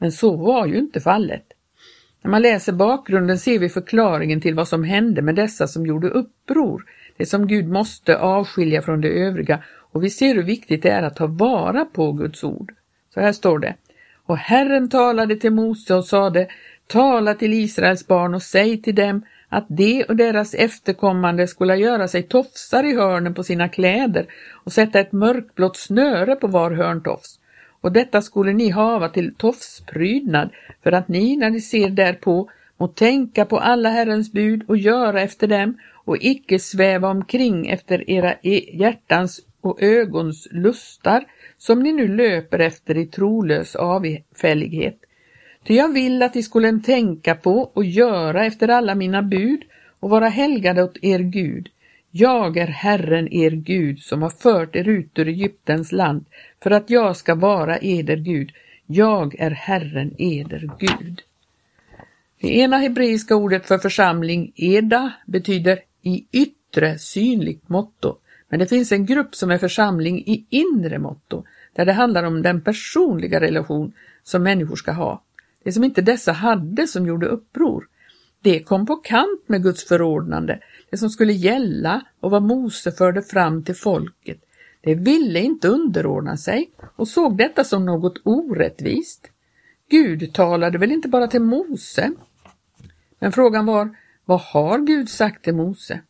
Men 0.01 0.11
så 0.11 0.35
var 0.35 0.65
ju 0.65 0.77
inte 0.77 0.99
fallet. 0.99 1.43
När 2.21 2.31
man 2.31 2.41
läser 2.41 2.73
bakgrunden 2.73 3.39
ser 3.39 3.59
vi 3.59 3.69
förklaringen 3.69 4.41
till 4.41 4.55
vad 4.55 4.67
som 4.67 4.83
hände 4.83 5.21
med 5.21 5.35
dessa 5.35 5.67
som 5.67 5.85
gjorde 5.85 6.09
uppror, 6.09 6.85
det 7.17 7.25
som 7.25 7.47
Gud 7.47 7.67
måste 7.67 8.17
avskilja 8.17 8.81
från 8.81 9.01
det 9.01 9.09
övriga 9.09 9.63
och 9.91 10.03
vi 10.03 10.09
ser 10.09 10.35
hur 10.35 10.43
viktigt 10.43 10.83
det 10.83 10.89
är 10.89 11.03
att 11.03 11.15
ta 11.15 11.27
vara 11.27 11.85
på 11.85 12.11
Guds 12.11 12.43
ord. 12.43 12.73
Så 13.13 13.19
här 13.19 13.31
står 13.31 13.59
det. 13.59 13.75
Och 14.25 14.37
Herren 14.37 14.89
talade 14.89 15.35
till 15.35 15.51
Mose 15.51 15.95
och 15.95 16.05
sade, 16.05 16.47
tala 16.87 17.33
till 17.33 17.53
Israels 17.53 18.07
barn 18.07 18.33
och 18.33 18.43
säg 18.43 18.81
till 18.81 18.95
dem 18.95 19.25
att 19.49 19.65
de 19.69 20.03
och 20.03 20.15
deras 20.15 20.53
efterkommande 20.53 21.47
skulle 21.47 21.75
göra 21.75 22.07
sig 22.07 22.23
tofsar 22.23 22.83
i 22.83 22.95
hörnen 22.95 23.33
på 23.33 23.43
sina 23.43 23.69
kläder 23.69 24.25
och 24.63 24.73
sätta 24.73 24.99
ett 24.99 25.11
mörkblått 25.11 25.77
snöre 25.77 26.35
på 26.35 26.47
var 26.47 26.71
hörntofs 26.71 27.40
och 27.81 27.91
detta 27.91 28.21
skulle 28.21 28.53
ni 28.53 28.69
hava 28.69 29.09
till 29.09 29.35
tofsprydnad 29.35 30.49
för 30.83 30.91
att 30.91 31.07
ni 31.07 31.37
när 31.37 31.49
ni 31.49 31.61
ser 31.61 31.89
därpå 31.89 32.49
må 32.77 32.87
tänka 32.87 33.45
på 33.45 33.59
alla 33.59 33.89
Herrens 33.89 34.31
bud 34.31 34.63
och 34.67 34.77
göra 34.77 35.21
efter 35.21 35.47
dem 35.47 35.77
och 36.05 36.17
icke 36.21 36.59
sväva 36.59 37.09
omkring 37.09 37.69
efter 37.69 38.09
era 38.09 38.33
e-, 38.33 38.77
hjärtans 38.77 39.41
och 39.61 39.81
ögons 39.81 40.47
lustar 40.51 41.23
som 41.57 41.79
ni 41.79 41.93
nu 41.93 42.07
löper 42.07 42.59
efter 42.59 42.97
i 42.97 43.05
trolös 43.05 43.75
avfällighet. 43.75 44.97
Ty 45.63 45.73
jag 45.73 45.93
vill 45.93 46.23
att 46.23 46.35
ni 46.35 46.43
skulle 46.43 46.79
tänka 46.79 47.35
på 47.35 47.71
och 47.73 47.85
göra 47.85 48.45
efter 48.45 48.67
alla 48.67 48.95
mina 48.95 49.21
bud 49.21 49.61
och 49.99 50.09
vara 50.09 50.27
helgade 50.27 50.83
åt 50.83 50.97
er 51.01 51.19
Gud, 51.19 51.69
jag 52.11 52.57
är 52.57 52.67
Herren 52.67 53.33
er 53.33 53.51
Gud 53.51 53.99
som 53.99 54.21
har 54.21 54.29
fört 54.29 54.75
er 54.75 54.89
ut 54.89 55.19
ur 55.19 55.27
Egyptens 55.27 55.91
land 55.91 56.25
för 56.63 56.71
att 56.71 56.89
jag 56.89 57.17
ska 57.17 57.35
vara 57.35 57.77
eder 57.77 58.17
Gud. 58.17 58.51
Jag 58.85 59.39
är 59.39 59.51
Herren 59.51 60.15
eder 60.17 60.71
Gud. 60.79 61.21
Det 62.41 62.57
ena 62.57 62.77
hebreiska 62.77 63.35
ordet 63.35 63.65
för 63.65 63.77
församling, 63.77 64.51
eda, 64.55 65.13
betyder 65.25 65.79
i 66.01 66.25
yttre 66.31 66.97
synligt 66.97 67.69
motto. 67.69 68.17
Men 68.49 68.59
det 68.59 68.67
finns 68.67 68.91
en 68.91 69.05
grupp 69.05 69.35
som 69.35 69.51
är 69.51 69.57
församling 69.57 70.19
i 70.19 70.45
inre 70.49 70.99
motto, 70.99 71.43
där 71.73 71.85
det 71.85 71.93
handlar 71.93 72.23
om 72.23 72.41
den 72.41 72.61
personliga 72.61 73.39
relation 73.39 73.93
som 74.23 74.43
människor 74.43 74.75
ska 74.75 74.91
ha. 74.91 75.23
Det 75.63 75.71
som 75.71 75.83
inte 75.83 76.01
dessa 76.01 76.31
hade 76.31 76.87
som 76.87 77.07
gjorde 77.07 77.27
uppror. 77.27 77.87
Det 78.41 78.59
kom 78.59 78.85
på 78.85 78.95
kant 78.95 79.43
med 79.45 79.63
Guds 79.63 79.87
förordnande, 79.87 80.59
det 80.91 80.97
som 80.97 81.09
skulle 81.09 81.33
gälla 81.33 82.05
och 82.19 82.31
vad 82.31 82.43
Mose 82.43 82.91
förde 82.91 83.21
fram 83.21 83.63
till 83.63 83.75
folket. 83.75 84.39
Det 84.81 84.95
ville 84.95 85.39
inte 85.39 85.67
underordna 85.67 86.37
sig 86.37 86.71
och 86.95 87.07
såg 87.07 87.37
detta 87.37 87.63
som 87.63 87.85
något 87.85 88.21
orättvist. 88.23 89.27
Gud 89.89 90.33
talade 90.33 90.77
väl 90.77 90.91
inte 90.91 91.07
bara 91.07 91.27
till 91.27 91.41
Mose? 91.41 92.11
Men 93.19 93.31
frågan 93.31 93.65
var, 93.65 93.95
vad 94.25 94.41
har 94.41 94.79
Gud 94.79 95.09
sagt 95.09 95.43
till 95.43 95.55
Mose? 95.55 96.01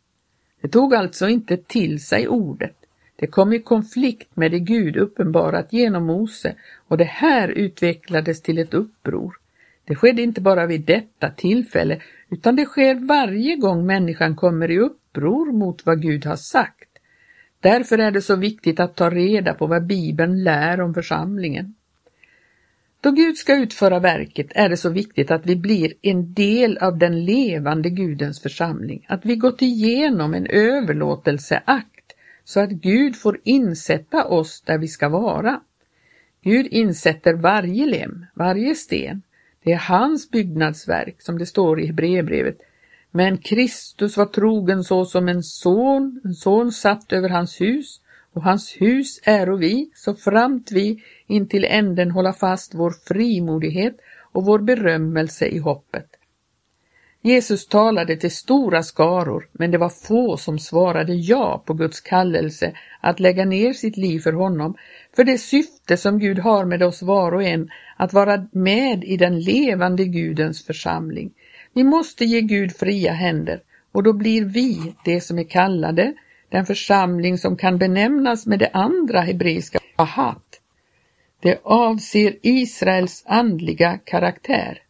Det 0.62 0.68
tog 0.68 0.96
alltså 0.96 1.30
inte 1.30 1.58
till 1.58 2.06
sig 2.06 2.28
ordet. 2.28 2.76
Det 3.16 3.28
kom 3.28 3.54
i 3.54 3.60
konflikt 3.60 4.36
med 4.36 4.52
det 4.52 4.60
Gud 4.60 4.98
uppenbarat 4.98 5.74
genom 5.74 6.06
Mose 6.06 6.56
och 6.88 6.98
det 6.98 7.04
här 7.04 7.48
utvecklades 7.48 8.42
till 8.42 8.58
ett 8.58 8.74
uppror. 8.74 9.38
Det 9.86 9.96
skedde 9.96 10.22
inte 10.22 10.42
bara 10.42 10.66
vid 10.66 10.82
detta 10.82 11.30
tillfälle 11.30 12.02
utan 12.32 12.56
det 12.56 12.66
sker 12.66 12.96
varje 12.96 13.56
gång 13.56 13.86
människan 13.86 14.36
kommer 14.36 14.72
i 14.72 14.80
uppror 14.80 15.52
mot 15.52 15.86
vad 15.86 16.02
Gud 16.02 16.26
har 16.26 16.36
sagt. 16.36 16.90
Därför 17.60 17.98
är 17.98 18.12
det 18.12 18.22
så 18.22 18.36
viktigt 18.36 18.80
att 18.80 18.96
ta 18.96 19.10
reda 19.10 19.54
på 19.54 19.68
vad 19.68 19.86
Bibeln 19.86 20.44
lär 20.44 20.82
om 20.82 20.94
församlingen. 20.94 21.76
Då 23.02 23.12
Gud 23.12 23.38
ska 23.38 23.56
utföra 23.56 24.00
verket 24.00 24.48
är 24.50 24.70
det 24.70 24.78
så 24.78 24.90
viktigt 24.90 25.32
att 25.32 25.46
vi 25.46 25.56
blir 25.56 25.94
en 26.02 26.34
del 26.34 26.78
av 26.78 26.98
den 26.98 27.26
levande 27.26 27.90
Gudens 27.90 28.42
församling, 28.42 29.06
att 29.10 29.26
vi 29.26 29.36
gått 29.36 29.62
igenom 29.62 30.34
en 30.34 30.48
överlåtelseakt 30.48 32.14
så 32.44 32.60
att 32.60 32.70
Gud 32.70 33.16
får 33.16 33.40
insätta 33.44 34.26
oss 34.26 34.62
där 34.62 34.78
vi 34.78 34.88
ska 34.88 35.10
vara. 35.10 35.62
Gud 36.44 36.68
insätter 36.68 37.34
varje 37.34 37.86
lem, 37.86 38.26
varje 38.36 38.76
sten. 38.76 39.22
Det 39.64 39.72
är 39.72 39.78
hans 39.78 40.32
byggnadsverk 40.32 41.22
som 41.22 41.38
det 41.38 41.46
står 41.46 41.80
i 41.80 41.88
Hebreerbrevet. 41.88 42.58
Men 43.12 43.38
Kristus 43.38 44.18
var 44.18 44.26
trogen 44.26 44.84
så 44.84 45.06
som 45.06 45.28
en 45.28 45.44
son, 45.44 46.22
en 46.24 46.34
son 46.34 46.72
satt 46.72 47.14
över 47.14 47.30
hans 47.30 47.62
hus 47.62 48.02
och 48.34 48.44
hans 48.44 48.76
hus 48.80 49.20
är 49.24 49.50
och 49.50 49.62
vi, 49.62 49.92
så 49.96 50.16
framt 50.16 50.72
vi 50.72 51.04
intill 51.28 51.66
änden 51.66 52.12
hålla 52.12 52.34
fast 52.34 52.76
vår 52.76 52.92
frimodighet 53.08 53.98
och 54.32 54.46
vår 54.46 54.60
berömmelse 54.60 55.46
i 55.46 55.58
hoppet. 55.58 56.21
Jesus 57.24 57.68
talade 57.68 58.18
till 58.18 58.32
stora 58.32 58.84
skaror, 58.84 59.48
men 59.52 59.72
det 59.72 59.78
var 59.78 59.90
få 59.90 60.38
som 60.38 60.60
svarade 60.60 61.14
ja 61.14 61.64
på 61.66 61.74
Guds 61.74 62.02
kallelse 62.02 62.74
att 63.02 63.20
lägga 63.20 63.46
ner 63.46 63.74
sitt 63.74 63.98
liv 63.98 64.20
för 64.20 64.34
honom, 64.34 64.76
för 65.16 65.24
det 65.24 65.38
syfte 65.38 65.98
som 65.98 66.20
Gud 66.20 66.40
har 66.40 66.66
med 66.66 66.84
oss 66.84 67.02
var 67.02 67.32
och 67.32 67.44
en, 67.44 67.70
att 67.98 68.14
vara 68.14 68.48
med 68.52 69.04
i 69.04 69.18
den 69.18 69.40
levande 69.40 70.06
Gudens 70.06 70.66
församling. 70.66 71.32
Vi 71.74 71.84
måste 71.84 72.26
ge 72.26 72.42
Gud 72.42 72.76
fria 72.76 73.12
händer 73.12 73.62
och 73.92 74.04
då 74.04 74.14
blir 74.14 74.46
vi 74.46 74.94
det 75.06 75.22
som 75.22 75.40
är 75.40 75.50
kallade, 75.50 76.14
den 76.50 76.66
församling 76.66 77.38
som 77.38 77.58
kan 77.58 77.78
benämnas 77.78 78.46
med 78.46 78.60
det 78.60 78.70
andra 78.74 79.22
hebreiska 79.22 79.80
ahat. 79.96 80.62
Det 81.42 81.60
avser 81.64 82.36
Israels 82.42 83.24
andliga 83.26 83.98
karaktär. 83.98 84.82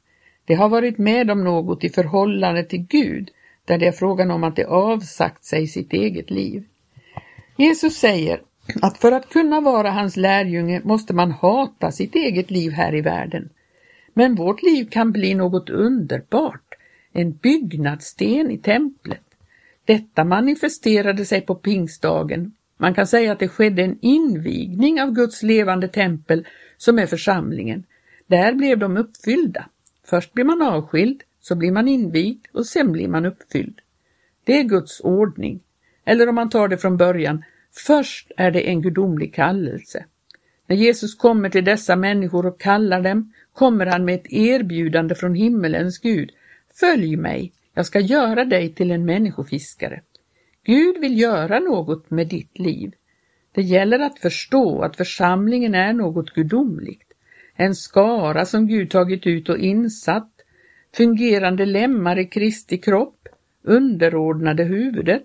De 0.46 0.54
har 0.54 0.70
varit 0.70 0.98
med 0.98 1.32
om 1.32 1.44
något 1.44 1.84
i 1.84 1.90
förhållande 1.90 2.64
till 2.64 2.86
Gud, 2.90 3.30
där 3.66 3.78
det 3.78 3.88
är 3.88 3.92
frågan 3.92 4.32
om 4.32 4.44
att 4.44 4.56
de 4.56 4.66
avsagt 4.66 5.46
sig 5.46 5.68
sitt 5.68 5.94
eget 5.94 6.30
liv. 6.30 6.64
Jesus 7.58 7.96
säger 7.96 8.42
att 8.82 8.98
för 8.98 9.12
att 9.12 9.30
kunna 9.30 9.62
vara 9.62 9.92
hans 9.92 10.18
lärjunge 10.18 10.82
måste 10.84 11.14
man 11.14 11.32
hata 11.32 11.92
sitt 11.92 12.16
eget 12.16 12.52
liv 12.52 12.72
här 12.72 12.96
i 12.96 13.02
världen. 13.02 13.50
Men 14.14 14.36
vårt 14.36 14.64
liv 14.64 14.90
kan 14.90 15.12
bli 15.12 15.34
något 15.34 15.70
underbart, 15.70 16.76
en 17.12 17.32
byggnadssten 17.32 18.52
i 18.52 18.58
templet. 18.58 19.22
Detta 19.86 20.24
manifesterade 20.24 21.26
sig 21.26 21.42
på 21.42 21.56
pingstdagen. 21.56 22.54
Man 22.78 22.94
kan 22.94 23.08
säga 23.08 23.32
att 23.32 23.40
det 23.40 23.48
skedde 23.48 23.84
en 23.84 23.98
invigning 24.02 25.02
av 25.02 25.12
Guds 25.12 25.44
levande 25.44 25.88
tempel 25.88 26.48
som 26.78 27.00
är 27.00 27.06
församlingen. 27.06 27.84
Där 28.28 28.54
blev 28.54 28.80
de 28.80 28.98
uppfyllda. 28.98 29.66
Först 30.12 30.34
blir 30.34 30.46
man 30.46 30.62
avskild, 30.62 31.24
så 31.42 31.56
blir 31.56 31.72
man 31.72 31.88
invigd 31.88 32.46
och 32.54 32.66
sen 32.66 32.92
blir 32.92 33.08
man 33.08 33.26
uppfylld. 33.26 33.82
Det 34.44 34.60
är 34.60 34.64
Guds 34.64 35.00
ordning. 35.00 35.60
Eller 36.06 36.30
om 36.30 36.36
man 36.36 36.50
tar 36.50 36.68
det 36.68 36.78
från 36.78 36.98
början, 36.98 37.44
först 37.88 38.32
är 38.38 38.52
det 38.52 38.70
en 38.70 38.82
gudomlig 38.82 39.34
kallelse. 39.34 40.06
När 40.68 40.76
Jesus 40.76 41.16
kommer 41.16 41.50
till 41.50 41.66
dessa 41.66 41.96
människor 41.96 42.46
och 42.46 42.60
kallar 42.60 43.02
dem 43.02 43.34
kommer 43.54 43.86
han 43.86 44.06
med 44.06 44.16
ett 44.16 44.34
erbjudande 44.34 45.16
från 45.16 45.36
himmelens 45.36 46.00
Gud. 46.00 46.32
Följ 46.80 47.16
mig, 47.16 47.52
jag 47.74 47.86
ska 47.86 48.00
göra 48.00 48.46
dig 48.46 48.74
till 48.74 48.92
en 48.92 49.06
människofiskare. 49.06 50.02
Gud 50.64 50.98
vill 51.02 51.20
göra 51.20 51.60
något 51.60 52.12
med 52.12 52.28
ditt 52.28 52.60
liv. 52.60 52.92
Det 53.52 53.62
gäller 53.62 54.00
att 54.00 54.20
förstå 54.20 54.82
att 54.82 54.98
församlingen 54.98 55.76
är 55.76 55.94
något 55.94 56.34
gudomligt. 56.34 57.11
En 57.62 57.76
skara 57.76 58.46
som 58.46 58.68
Gud 58.68 58.90
tagit 58.90 59.28
ut 59.28 59.50
och 59.50 59.58
insatt, 59.58 60.32
fungerande 60.96 61.66
lemmar 61.66 62.20
i 62.20 62.26
Kristi 62.26 62.78
kropp, 62.78 63.28
underordnade 63.64 64.64
huvudet. 64.64 65.24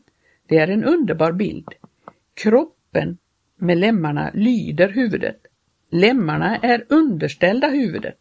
Det 0.48 0.56
är 0.56 0.68
en 0.68 0.84
underbar 0.84 1.32
bild. 1.32 1.68
Kroppen 2.34 3.18
med 3.56 3.78
lemmarna 3.78 4.30
lyder 4.34 4.88
huvudet. 4.88 5.46
Lemmarna 5.90 6.56
är 6.56 6.84
underställda 6.88 7.68
huvudet. 7.68 8.18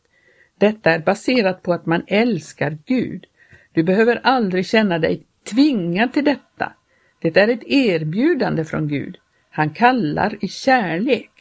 Detta 0.58 0.92
är 0.92 1.00
baserat 1.00 1.64
på 1.64 1.74
att 1.74 1.86
man 1.86 2.04
älskar 2.08 2.78
Gud. 2.86 3.26
Du 3.74 3.84
behöver 3.84 4.22
aldrig 4.24 4.66
känna 4.66 5.00
dig 5.00 5.26
tvingad 5.50 6.14
till 6.14 6.26
detta. 6.26 6.74
Det 7.22 7.38
är 7.38 7.48
ett 7.48 7.64
erbjudande 7.64 8.66
från 8.66 8.88
Gud. 8.88 9.18
Han 9.50 9.70
kallar 9.70 10.38
i 10.42 10.48
kärlek. 10.48 11.35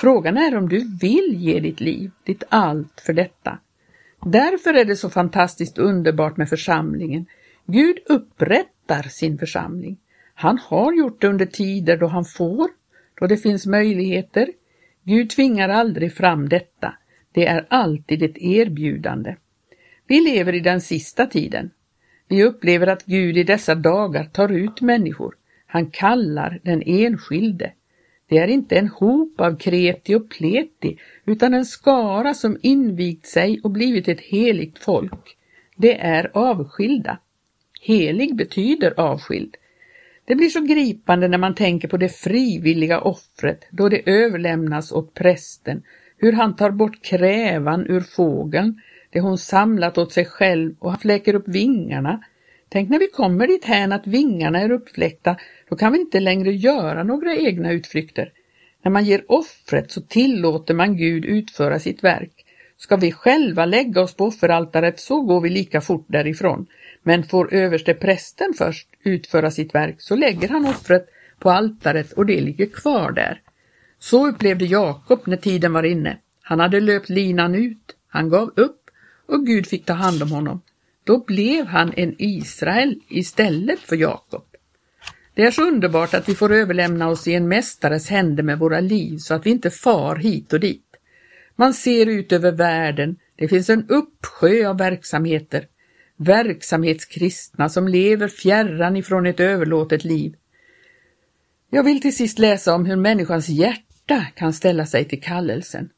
Frågan 0.00 0.36
är 0.36 0.56
om 0.56 0.68
du 0.68 0.98
vill 1.00 1.34
ge 1.34 1.60
ditt 1.60 1.80
liv, 1.80 2.10
ditt 2.24 2.44
allt 2.48 3.02
för 3.06 3.12
detta. 3.12 3.58
Därför 4.24 4.74
är 4.74 4.84
det 4.84 4.96
så 4.96 5.10
fantastiskt 5.10 5.78
underbart 5.78 6.36
med 6.36 6.48
församlingen. 6.48 7.26
Gud 7.66 7.98
upprättar 8.06 9.02
sin 9.02 9.38
församling. 9.38 9.98
Han 10.34 10.58
har 10.58 10.92
gjort 10.92 11.20
det 11.20 11.28
under 11.28 11.46
tider 11.46 11.96
då 11.96 12.06
han 12.06 12.24
får, 12.24 12.68
då 13.20 13.26
det 13.26 13.36
finns 13.36 13.66
möjligheter. 13.66 14.48
Gud 15.02 15.30
tvingar 15.30 15.68
aldrig 15.68 16.14
fram 16.14 16.48
detta. 16.48 16.94
Det 17.32 17.46
är 17.46 17.66
alltid 17.70 18.22
ett 18.22 18.38
erbjudande. 18.38 19.36
Vi 20.06 20.20
lever 20.20 20.54
i 20.54 20.60
den 20.60 20.80
sista 20.80 21.26
tiden. 21.26 21.70
Vi 22.28 22.44
upplever 22.44 22.86
att 22.86 23.04
Gud 23.04 23.38
i 23.38 23.42
dessa 23.42 23.74
dagar 23.74 24.24
tar 24.24 24.48
ut 24.48 24.80
människor. 24.80 25.34
Han 25.66 25.90
kallar 25.90 26.60
den 26.62 26.82
enskilde. 26.86 27.72
Det 28.30 28.38
är 28.38 28.48
inte 28.48 28.76
en 28.76 28.88
hop 28.88 29.40
av 29.40 29.56
kreti 29.56 30.14
och 30.14 30.30
pleti, 30.30 30.98
utan 31.24 31.54
en 31.54 31.64
skara 31.64 32.34
som 32.34 32.58
invigt 32.62 33.26
sig 33.26 33.60
och 33.64 33.70
blivit 33.70 34.08
ett 34.08 34.20
heligt 34.20 34.78
folk. 34.78 35.36
Det 35.76 36.00
är 36.00 36.30
avskilda. 36.34 37.18
Helig 37.80 38.36
betyder 38.36 39.00
avskild. 39.00 39.56
Det 40.24 40.34
blir 40.34 40.48
så 40.48 40.60
gripande 40.60 41.28
när 41.28 41.38
man 41.38 41.54
tänker 41.54 41.88
på 41.88 41.96
det 41.96 42.08
frivilliga 42.08 43.00
offret 43.00 43.66
då 43.70 43.88
det 43.88 44.10
överlämnas 44.10 44.92
åt 44.92 45.14
prästen, 45.14 45.82
hur 46.16 46.32
han 46.32 46.56
tar 46.56 46.70
bort 46.70 47.02
krävan 47.02 47.86
ur 47.86 48.00
fågeln, 48.00 48.80
det 49.10 49.20
hon 49.20 49.38
samlat 49.38 49.98
åt 49.98 50.12
sig 50.12 50.24
själv 50.24 50.74
och 50.78 50.90
han 50.90 51.00
fläker 51.00 51.34
upp 51.34 51.48
vingarna. 51.48 52.20
Tänk 52.72 52.90
när 52.90 52.98
vi 52.98 53.06
kommer 53.06 53.46
dit 53.46 53.64
hän 53.64 53.92
att 53.92 54.06
vingarna 54.06 54.60
är 54.60 54.70
uppfläckta, 54.70 55.36
då 55.68 55.76
kan 55.76 55.92
vi 55.92 56.00
inte 56.00 56.20
längre 56.20 56.52
göra 56.52 57.02
några 57.02 57.36
egna 57.36 57.72
utflykter. 57.72 58.32
När 58.82 58.90
man 58.90 59.04
ger 59.04 59.24
offret 59.28 59.90
så 59.90 60.00
tillåter 60.00 60.74
man 60.74 60.96
Gud 60.96 61.24
utföra 61.24 61.78
sitt 61.78 62.04
verk. 62.04 62.44
Ska 62.76 62.96
vi 62.96 63.12
själva 63.12 63.64
lägga 63.64 64.00
oss 64.00 64.14
på 64.14 64.24
offeraltaret 64.24 65.00
så 65.00 65.20
går 65.20 65.40
vi 65.40 65.48
lika 65.48 65.80
fort 65.80 66.06
därifrån. 66.08 66.66
Men 67.02 67.24
får 67.24 67.54
överste 67.54 67.94
prästen 67.94 68.54
först 68.58 68.88
utföra 69.02 69.50
sitt 69.50 69.74
verk 69.74 69.96
så 69.98 70.16
lägger 70.16 70.48
han 70.48 70.66
offret 70.66 71.08
på 71.38 71.50
altaret 71.50 72.12
och 72.12 72.26
det 72.26 72.40
ligger 72.40 72.66
kvar 72.66 73.12
där. 73.12 73.40
Så 73.98 74.28
upplevde 74.28 74.64
Jakob 74.64 75.20
när 75.24 75.36
tiden 75.36 75.72
var 75.72 75.82
inne. 75.82 76.16
Han 76.42 76.60
hade 76.60 76.80
löpt 76.80 77.08
linan 77.08 77.54
ut, 77.54 77.96
han 78.08 78.28
gav 78.28 78.52
upp 78.56 78.90
och 79.26 79.46
Gud 79.46 79.66
fick 79.66 79.84
ta 79.84 79.92
hand 79.92 80.22
om 80.22 80.30
honom. 80.30 80.60
Då 81.10 81.18
blev 81.18 81.66
han 81.66 81.92
en 81.96 82.14
Israel 82.18 83.00
istället 83.08 83.78
för 83.78 83.96
Jakob. 83.96 84.44
Det 85.34 85.42
är 85.42 85.50
så 85.50 85.62
underbart 85.62 86.14
att 86.14 86.28
vi 86.28 86.34
får 86.34 86.52
överlämna 86.52 87.08
oss 87.08 87.28
i 87.28 87.34
en 87.34 87.48
mästares 87.48 88.08
händer 88.08 88.42
med 88.42 88.58
våra 88.58 88.80
liv 88.80 89.18
så 89.18 89.34
att 89.34 89.46
vi 89.46 89.50
inte 89.50 89.70
far 89.70 90.16
hit 90.16 90.52
och 90.52 90.60
dit. 90.60 90.86
Man 91.56 91.74
ser 91.74 92.06
ut 92.06 92.32
över 92.32 92.52
världen, 92.52 93.16
det 93.36 93.48
finns 93.48 93.70
en 93.70 93.88
uppsjö 93.88 94.68
av 94.68 94.78
verksamheter, 94.78 95.66
verksamhetskristna 96.16 97.68
som 97.68 97.88
lever 97.88 98.28
fjärran 98.28 98.96
ifrån 98.96 99.26
ett 99.26 99.40
överlåtet 99.40 100.04
liv. 100.04 100.34
Jag 101.70 101.82
vill 101.82 102.00
till 102.02 102.16
sist 102.16 102.38
läsa 102.38 102.74
om 102.74 102.86
hur 102.86 102.96
människans 102.96 103.48
hjärta 103.48 104.26
kan 104.34 104.52
ställa 104.52 104.86
sig 104.86 105.04
till 105.04 105.22
kallelsen. 105.22 105.90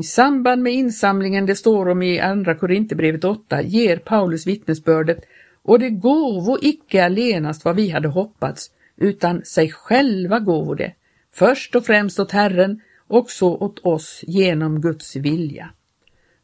I 0.00 0.02
samband 0.02 0.62
med 0.62 0.72
insamlingen 0.72 1.46
det 1.46 1.54
står 1.54 1.88
om 1.88 2.02
i 2.02 2.20
Andra 2.20 2.54
Korinthierbrevet 2.54 3.24
8 3.24 3.62
ger 3.62 3.96
Paulus 3.96 4.46
vittnesbördet 4.46 5.24
och 5.62 5.78
det 5.78 5.90
gåvo 5.90 6.58
icke 6.62 7.04
allenast 7.04 7.64
vad 7.64 7.76
vi 7.76 7.90
hade 7.90 8.08
hoppats, 8.08 8.70
utan 8.96 9.44
sig 9.44 9.70
själva 9.70 10.38
gåvo 10.38 10.74
det, 10.74 10.92
först 11.34 11.74
och 11.76 11.86
främst 11.86 12.18
åt 12.18 12.32
Herren 12.32 12.80
och 13.08 13.30
så 13.30 13.56
åt 13.56 13.78
oss 13.78 14.24
genom 14.26 14.80
Guds 14.80 15.16
vilja. 15.16 15.70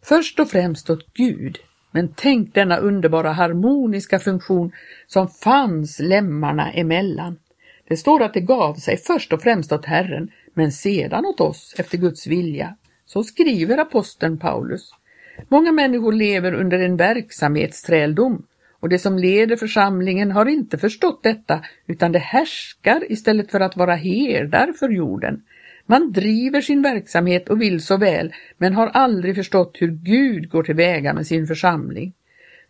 Först 0.05 0.41
och 0.41 0.51
främst 0.51 0.91
åt 0.91 1.15
Gud, 1.15 1.59
men 1.91 2.15
tänk 2.17 2.55
denna 2.55 2.77
underbara 2.77 3.33
harmoniska 3.33 4.19
funktion 4.19 4.73
som 5.07 5.29
fanns 5.29 5.99
lemmarna 5.99 6.73
emellan. 6.73 7.37
Det 7.89 7.97
står 7.97 8.23
att 8.23 8.35
det 8.35 8.41
gav 8.41 8.75
sig 8.75 8.97
först 8.97 9.33
och 9.33 9.43
främst 9.43 9.73
åt 9.73 9.85
Herren, 9.85 10.31
men 10.55 10.73
sedan 10.73 11.25
åt 11.27 11.41
oss 11.41 11.75
efter 11.79 11.99
Guds 11.99 12.27
vilja 12.27 12.77
så 13.07 13.25
skriver 13.25 13.79
aposteln 13.79 14.39
Paulus. 14.39 14.91
Många 15.49 15.73
människor 15.73 16.13
lever 16.13 16.55
under 16.55 16.79
en 16.79 16.97
verksamhetsträldom 16.97 18.47
och 18.81 18.89
de 18.89 18.99
som 18.99 19.19
leder 19.19 19.57
församlingen 19.57 20.31
har 20.31 20.47
inte 20.47 20.79
förstått 20.79 21.23
detta 21.23 21.65
utan 21.87 22.13
de 22.13 22.19
härskar 22.19 23.13
istället 23.13 23.51
för 23.51 23.61
att 23.61 23.77
vara 23.77 23.95
herdar 23.95 24.73
för 24.73 24.89
jorden. 24.89 25.43
Man 25.87 26.13
driver 26.13 26.61
sin 26.61 26.83
verksamhet 26.83 27.49
och 27.49 27.63
vill 27.63 27.83
så 27.83 27.97
väl 27.97 28.33
men 28.59 28.75
har 28.75 28.87
aldrig 28.87 29.35
förstått 29.37 29.77
hur 29.81 29.91
Gud 29.91 30.51
går 30.51 30.63
tillväga 30.63 31.15
med 31.15 31.27
sin 31.27 31.47
församling. 31.47 32.13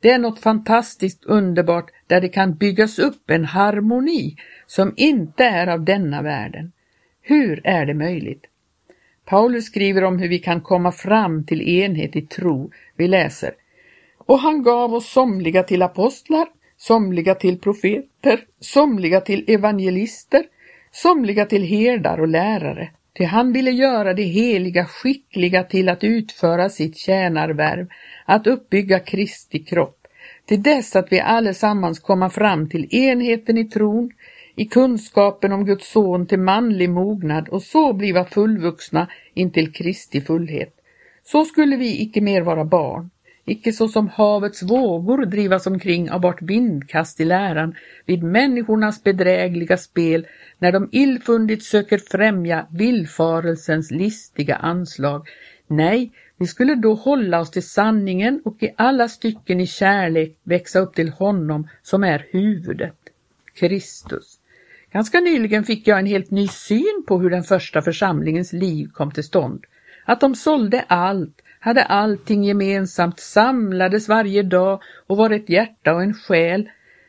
Det 0.00 0.10
är 0.10 0.18
något 0.18 0.40
fantastiskt 0.40 1.24
underbart 1.24 1.90
där 2.06 2.20
det 2.20 2.28
kan 2.28 2.54
byggas 2.54 2.98
upp 2.98 3.30
en 3.30 3.44
harmoni 3.44 4.36
som 4.66 4.94
inte 4.96 5.44
är 5.44 5.66
av 5.66 5.84
denna 5.84 6.22
världen. 6.22 6.72
Hur 7.22 7.66
är 7.66 7.86
det 7.86 7.94
möjligt? 7.94 8.46
Paulus 9.24 9.64
skriver 9.64 10.04
om 10.04 10.18
hur 10.18 10.28
vi 10.28 10.38
kan 10.38 10.60
komma 10.60 10.92
fram 10.92 11.46
till 11.46 11.68
enhet 11.68 12.16
i 12.16 12.22
tro. 12.22 12.70
Vi 12.96 13.08
läser 13.08 13.52
Och 14.18 14.38
han 14.38 14.62
gav 14.62 14.94
oss 14.94 15.08
somliga 15.08 15.62
till 15.62 15.82
apostlar, 15.82 16.48
somliga 16.76 17.34
till 17.34 17.58
profeter, 17.58 18.40
somliga 18.60 19.20
till 19.20 19.44
evangelister, 19.48 20.44
somliga 20.92 21.46
till 21.46 21.62
herdar 21.62 22.20
och 22.20 22.28
lärare. 22.28 22.90
Ty 23.18 23.24
han 23.24 23.52
ville 23.52 23.70
göra 23.70 24.14
de 24.14 24.22
heliga 24.22 24.84
skickliga 24.84 25.64
till 25.64 25.88
att 25.88 26.04
utföra 26.04 26.68
sitt 26.68 26.96
tjänarvärv, 26.96 27.88
att 28.24 28.46
uppbygga 28.46 29.00
Kristi 29.00 29.58
kropp, 29.58 30.06
till 30.46 30.62
dess 30.62 30.96
att 30.96 31.12
vi 31.12 31.20
allesammans 31.20 31.98
komma 31.98 32.30
fram 32.30 32.68
till 32.68 32.94
enheten 32.94 33.58
i 33.58 33.64
tron, 33.64 34.10
i 34.56 34.64
kunskapen 34.64 35.52
om 35.52 35.64
Guds 35.64 35.92
son 35.92 36.26
till 36.26 36.38
manlig 36.38 36.90
mognad 36.90 37.48
och 37.48 37.62
så 37.62 37.92
bliva 37.92 38.24
fullvuxna 38.24 39.08
intill 39.34 39.72
Kristi 39.72 40.20
fullhet. 40.20 40.74
Så 41.24 41.44
skulle 41.44 41.76
vi 41.76 42.02
icke 42.02 42.20
mer 42.20 42.42
vara 42.42 42.64
barn, 42.64 43.10
icke 43.44 43.72
så 43.72 43.88
som 43.88 44.08
havets 44.08 44.62
vågor 44.62 45.24
drivas 45.26 45.66
omkring 45.66 46.10
av 46.10 46.22
vart 46.22 46.42
vindkast 46.42 47.20
i 47.20 47.24
läran 47.24 47.74
vid 48.06 48.22
människornas 48.22 49.02
bedrägliga 49.02 49.76
spel 49.76 50.26
när 50.58 50.72
de 50.72 50.88
illfundigt 50.92 51.64
söker 51.64 51.98
främja 51.98 52.66
villfarelsens 52.70 53.90
listiga 53.90 54.56
anslag. 54.56 55.28
Nej, 55.66 56.10
vi 56.36 56.46
skulle 56.46 56.74
då 56.74 56.94
hålla 56.94 57.40
oss 57.40 57.50
till 57.50 57.68
sanningen 57.68 58.42
och 58.44 58.62
i 58.62 58.74
alla 58.76 59.08
stycken 59.08 59.60
i 59.60 59.66
kärlek 59.66 60.36
växa 60.42 60.78
upp 60.78 60.94
till 60.94 61.08
honom 61.08 61.68
som 61.82 62.04
är 62.04 62.26
huvudet, 62.30 62.96
Kristus. 63.54 64.38
Ganska 64.94 65.20
nyligen 65.20 65.64
fick 65.64 65.88
jag 65.88 65.98
en 65.98 66.06
helt 66.06 66.30
ny 66.30 66.48
syn 66.48 67.04
på 67.06 67.18
hur 67.18 67.30
den 67.30 67.42
första 67.42 67.82
församlingens 67.82 68.52
liv 68.52 68.88
kom 68.92 69.10
till 69.10 69.24
stånd. 69.24 69.64
Att 70.04 70.20
de 70.20 70.34
sålde 70.34 70.84
allt, 70.88 71.42
hade 71.60 71.84
allting 71.84 72.44
gemensamt, 72.44 73.20
samlades 73.20 74.08
varje 74.08 74.42
dag 74.42 74.82
och 75.06 75.16
var 75.16 75.30
ett 75.30 75.48
hjärta 75.48 75.94
och 75.94 76.02
en 76.02 76.14
själ. 76.14 76.68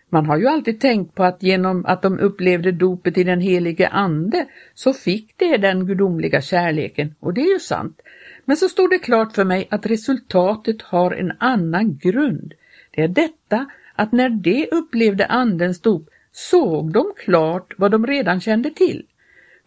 Man 0.09 0.25
har 0.25 0.37
ju 0.37 0.47
alltid 0.47 0.81
tänkt 0.81 1.15
på 1.15 1.23
att 1.23 1.43
genom 1.43 1.85
att 1.85 2.01
de 2.01 2.19
upplevde 2.19 2.71
dopet 2.71 3.17
i 3.17 3.23
den 3.23 3.41
helige 3.41 3.87
Ande 3.87 4.45
så 4.73 4.93
fick 4.93 5.37
de 5.37 5.57
den 5.57 5.87
gudomliga 5.87 6.41
kärleken 6.41 7.15
och 7.19 7.33
det 7.33 7.41
är 7.41 7.53
ju 7.53 7.59
sant. 7.59 8.01
Men 8.45 8.57
så 8.57 8.69
stod 8.69 8.89
det 8.89 8.99
klart 8.99 9.35
för 9.35 9.43
mig 9.43 9.67
att 9.71 9.85
resultatet 9.85 10.81
har 10.81 11.11
en 11.11 11.31
annan 11.39 11.97
grund. 11.97 12.53
Det 12.91 13.01
är 13.01 13.07
detta 13.07 13.65
att 13.95 14.11
när 14.11 14.29
de 14.29 14.67
upplevde 14.71 15.25
Andens 15.25 15.81
dop 15.81 16.09
såg 16.35 16.93
de 16.93 17.13
klart 17.17 17.73
vad 17.77 17.91
de 17.91 18.07
redan 18.07 18.41
kände 18.41 18.69
till. 18.69 19.05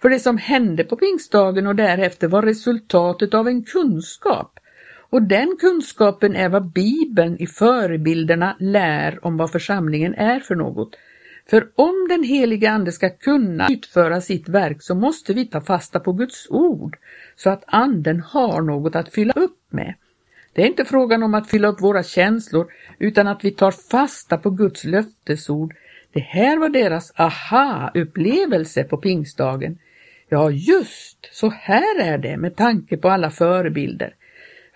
För 0.02 0.08
det 0.08 0.18
som 0.18 0.38
hände 0.38 0.84
på 0.84 0.96
pingstdagen 0.96 1.66
och 1.66 1.76
därefter 1.76 2.28
var 2.28 2.42
resultatet 2.42 3.34
av 3.34 3.48
en 3.48 3.62
kunskap. 3.62 4.58
Och 5.10 5.22
den 5.22 5.56
kunskapen 5.60 6.36
är 6.36 6.48
vad 6.48 6.72
Bibeln 6.72 7.36
i 7.38 7.46
förebilderna 7.46 8.56
lär 8.60 9.26
om 9.26 9.36
vad 9.36 9.52
församlingen 9.52 10.14
är 10.14 10.40
för 10.40 10.54
något. 10.54 10.96
För 11.50 11.68
om 11.74 12.06
den 12.08 12.22
heliga 12.22 12.70
Ande 12.70 12.92
ska 12.92 13.10
kunna 13.10 13.66
utföra 13.70 14.20
sitt 14.20 14.48
verk 14.48 14.82
så 14.82 14.94
måste 14.94 15.34
vi 15.34 15.46
ta 15.46 15.60
fasta 15.60 16.00
på 16.00 16.12
Guds 16.12 16.46
ord 16.50 16.96
så 17.36 17.50
att 17.50 17.64
Anden 17.66 18.20
har 18.20 18.62
något 18.62 18.96
att 18.96 19.14
fylla 19.14 19.32
upp 19.32 19.58
med. 19.70 19.94
Det 20.52 20.62
är 20.62 20.66
inte 20.66 20.84
frågan 20.84 21.22
om 21.22 21.34
att 21.34 21.48
fylla 21.48 21.68
upp 21.68 21.80
våra 21.80 22.02
känslor 22.02 22.72
utan 22.98 23.28
att 23.28 23.44
vi 23.44 23.50
tar 23.50 23.70
fasta 23.70 24.38
på 24.38 24.50
Guds 24.50 24.84
löftesord 24.84 25.74
det 26.12 26.20
här 26.20 26.58
var 26.58 26.68
deras 26.68 27.12
aha-upplevelse 27.16 28.84
på 28.84 28.96
pingstdagen. 28.96 29.78
Ja, 30.28 30.50
just 30.50 31.28
så 31.32 31.50
här 31.50 32.00
är 32.00 32.18
det 32.18 32.36
med 32.36 32.56
tanke 32.56 32.96
på 32.96 33.08
alla 33.08 33.30
förebilder. 33.30 34.14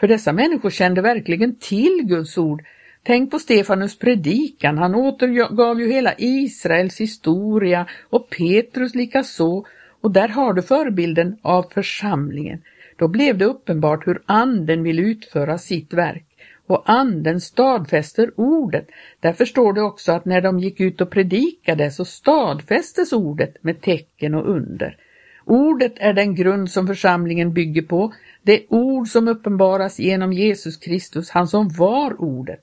För 0.00 0.08
dessa 0.08 0.32
människor 0.32 0.70
kände 0.70 1.02
verkligen 1.02 1.56
till 1.56 2.02
Guds 2.04 2.38
ord. 2.38 2.64
Tänk 3.02 3.30
på 3.30 3.38
Stefanus 3.38 3.98
predikan, 3.98 4.78
han 4.78 4.94
återgav 4.94 5.80
ju 5.80 5.92
hela 5.92 6.14
Israels 6.18 7.00
historia 7.00 7.86
och 8.10 8.30
Petrus 8.30 8.94
likaså 8.94 9.64
och 10.00 10.10
där 10.10 10.28
har 10.28 10.52
du 10.52 10.62
förebilden 10.62 11.38
av 11.42 11.62
församlingen. 11.74 12.62
Då 12.96 13.08
blev 13.08 13.38
det 13.38 13.44
uppenbart 13.44 14.06
hur 14.06 14.22
anden 14.26 14.82
vill 14.82 14.98
utföra 14.98 15.58
sitt 15.58 15.92
verk 15.92 16.31
och 16.66 16.82
anden 16.90 17.40
stadfäster 17.40 18.30
ordet. 18.36 18.88
Därför 19.20 19.44
står 19.44 19.72
det 19.72 19.82
också 19.82 20.12
att 20.12 20.24
när 20.24 20.40
de 20.40 20.58
gick 20.58 20.80
ut 20.80 21.00
och 21.00 21.10
predikade 21.10 21.90
så 21.90 22.04
stadfästes 22.04 23.12
ordet 23.12 23.64
med 23.64 23.80
tecken 23.80 24.34
och 24.34 24.50
under. 24.50 24.96
Ordet 25.44 25.92
är 25.96 26.12
den 26.12 26.34
grund 26.34 26.70
som 26.70 26.86
församlingen 26.86 27.52
bygger 27.52 27.82
på, 27.82 28.12
det 28.42 28.62
ord 28.68 29.08
som 29.08 29.28
uppenbaras 29.28 29.98
genom 29.98 30.32
Jesus 30.32 30.76
Kristus, 30.76 31.30
han 31.30 31.48
som 31.48 31.68
var 31.68 32.20
ordet. 32.20 32.60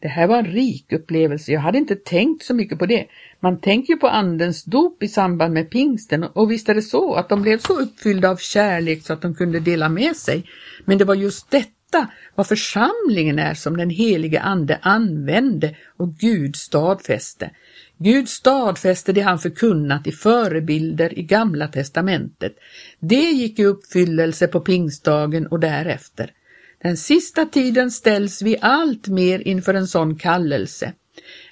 Det 0.00 0.08
här 0.08 0.26
var 0.26 0.38
en 0.38 0.44
rik 0.44 0.92
upplevelse, 0.92 1.52
jag 1.52 1.60
hade 1.60 1.78
inte 1.78 1.96
tänkt 1.96 2.44
så 2.44 2.54
mycket 2.54 2.78
på 2.78 2.86
det. 2.86 3.06
Man 3.40 3.60
tänker 3.60 3.92
ju 3.92 3.98
på 3.98 4.08
andens 4.08 4.64
dop 4.64 5.02
i 5.02 5.08
samband 5.08 5.54
med 5.54 5.70
pingsten 5.70 6.24
och 6.24 6.50
visst 6.50 6.68
är 6.68 6.74
det 6.74 6.82
så 6.82 7.14
att 7.14 7.28
de 7.28 7.42
blev 7.42 7.58
så 7.58 7.80
uppfyllda 7.80 8.30
av 8.30 8.36
kärlek 8.36 9.02
så 9.02 9.12
att 9.12 9.22
de 9.22 9.34
kunde 9.34 9.60
dela 9.60 9.88
med 9.88 10.16
sig. 10.16 10.44
Men 10.84 10.98
det 10.98 11.04
var 11.04 11.14
just 11.14 11.50
detta 11.50 11.77
veta 11.92 12.08
vad 12.34 12.46
församlingen 12.46 13.38
är 13.38 13.54
som 13.54 13.76
den 13.76 13.90
helige 13.90 14.40
Ande 14.40 14.78
använde 14.82 15.74
och 15.96 16.14
Gud 16.14 16.56
stadfäste. 16.56 17.50
Gud 17.98 18.28
stadfäste 18.28 19.12
det 19.12 19.20
han 19.20 19.38
förkunnat 19.38 20.06
i 20.06 20.12
förebilder 20.12 21.18
i 21.18 21.22
Gamla 21.22 21.68
testamentet. 21.68 22.52
Det 23.00 23.30
gick 23.30 23.58
i 23.58 23.64
uppfyllelse 23.64 24.46
på 24.46 24.60
pingstdagen 24.60 25.46
och 25.46 25.60
därefter. 25.60 26.30
Den 26.82 26.96
sista 26.96 27.44
tiden 27.44 27.90
ställs 27.90 28.42
vi 28.42 28.56
allt 28.60 29.08
mer 29.08 29.38
inför 29.38 29.74
en 29.74 29.86
sån 29.86 30.18
kallelse. 30.18 30.92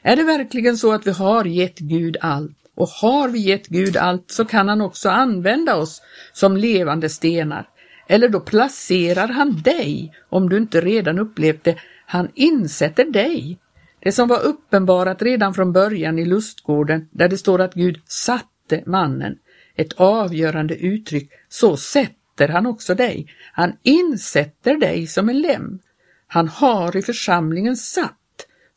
Är 0.03 0.17
det 0.17 0.25
verkligen 0.25 0.77
så 0.77 0.93
att 0.93 1.07
vi 1.07 1.11
har 1.11 1.45
gett 1.45 1.79
Gud 1.79 2.17
allt? 2.21 2.57
Och 2.77 2.89
har 2.89 3.29
vi 3.29 3.39
gett 3.39 3.67
Gud 3.67 3.97
allt 3.97 4.31
så 4.31 4.45
kan 4.45 4.69
han 4.69 4.81
också 4.81 5.09
använda 5.09 5.77
oss 5.77 6.03
som 6.33 6.57
levande 6.57 7.09
stenar. 7.09 7.69
Eller 8.09 8.29
då 8.29 8.41
placerar 8.41 9.29
han 9.29 9.63
dig, 9.63 10.13
om 10.29 10.49
du 10.49 10.57
inte 10.57 10.81
redan 10.81 11.19
upplevt 11.19 11.65
det, 11.65 11.77
han 12.07 12.29
insätter 12.35 13.05
dig. 13.05 13.59
Det 14.01 14.13
som 14.13 14.29
var 14.29 14.41
uppenbarat 14.41 15.23
redan 15.23 15.55
från 15.55 15.73
början 15.73 16.19
i 16.19 16.25
lustgården, 16.25 17.09
där 17.11 17.29
det 17.29 17.39
står 17.39 17.61
att 17.61 17.75
Gud 17.75 18.01
satte 18.05 18.83
mannen, 18.87 19.39
ett 19.75 19.93
avgörande 19.93 20.77
uttryck, 20.77 21.31
så 21.49 21.77
sätter 21.77 22.49
han 22.49 22.67
också 22.67 22.95
dig. 22.95 23.27
Han 23.53 23.73
insätter 23.83 24.77
dig 24.77 25.07
som 25.07 25.29
en 25.29 25.41
lem. 25.41 25.79
Han 26.27 26.49
har 26.49 26.97
i 26.97 27.03
församlingen 27.03 27.77
satt 27.77 28.19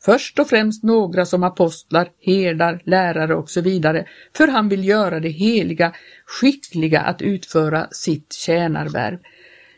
Först 0.02 0.38
och 0.38 0.48
främst 0.48 0.82
några 0.84 1.26
som 1.26 1.44
apostlar, 1.44 2.08
herdar, 2.20 2.82
lärare 2.84 3.34
och 3.34 3.50
så 3.50 3.60
vidare, 3.60 4.04
för 4.36 4.48
han 4.48 4.68
vill 4.68 4.88
göra 4.88 5.20
det 5.20 5.28
heliga 5.28 5.92
skickliga 6.26 7.00
att 7.00 7.22
utföra 7.22 7.88
sitt 7.90 8.32
tjänarvärv. 8.32 9.18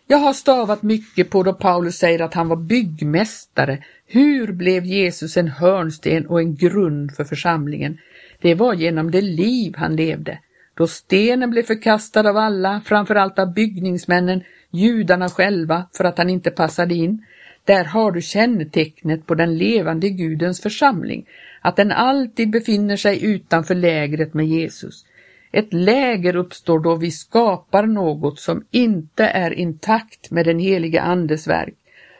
Jag 0.06 0.18
har 0.18 0.32
stavat 0.32 0.82
mycket 0.82 1.30
på 1.30 1.42
då 1.42 1.52
Paulus 1.52 1.96
säger 1.96 2.22
att 2.22 2.35
han 2.35 2.48
var 2.48 2.56
byggmästare. 2.56 3.85
Hur 4.06 4.52
blev 4.52 4.85
Jesus 4.85 5.37
en 5.37 5.48
hörnsten 5.48 6.26
och 6.26 6.40
en 6.40 6.56
grund 6.56 7.16
för 7.16 7.24
församlingen? 7.24 7.98
Det 8.40 8.54
var 8.54 8.74
genom 8.74 9.11
det 9.11 9.20
liv 9.20 9.74
han 9.76 9.96
levde. 9.96 10.38
Då 10.74 10.87
stenen 10.87 11.50
blev 11.50 11.62
förkastad 11.62 12.28
av 12.30 12.37
alla, 12.37 12.80
framförallt 12.85 13.38
av 13.38 13.54
byggningsmännen, 13.54 14.42
judarna 14.70 15.28
själva, 15.28 15.87
för 15.92 16.04
att 16.04 16.18
han 16.18 16.30
inte 16.30 16.50
passade 16.50 16.94
in, 16.94 17.24
där 17.64 17.85
har 17.85 18.12
du 18.12 18.22
kännetecknet 18.22 19.27
på 19.27 19.35
den 19.35 19.59
levande 19.59 20.11
Gudens 20.11 20.61
församling, 20.61 21.27
att 21.61 21.77
den 21.77 21.92
alltid 21.92 22.51
befinner 22.51 22.96
sig 22.96 23.25
utanför 23.25 23.75
lägret 23.75 24.35
med 24.35 24.46
Jesus. 24.46 25.05
Ett 25.53 25.72
läger 25.72 26.37
uppstår 26.37 26.81
då 26.81 26.94
vi 26.94 27.11
skapar 27.11 27.87
något 27.87 28.40
som 28.40 28.64
inte 28.70 29.25
är 29.25 29.51
intakt 29.53 30.31
med 30.31 30.46
den 30.46 30.59
helige 30.59 31.03
Andes 31.03 31.48
verk. 31.48 31.75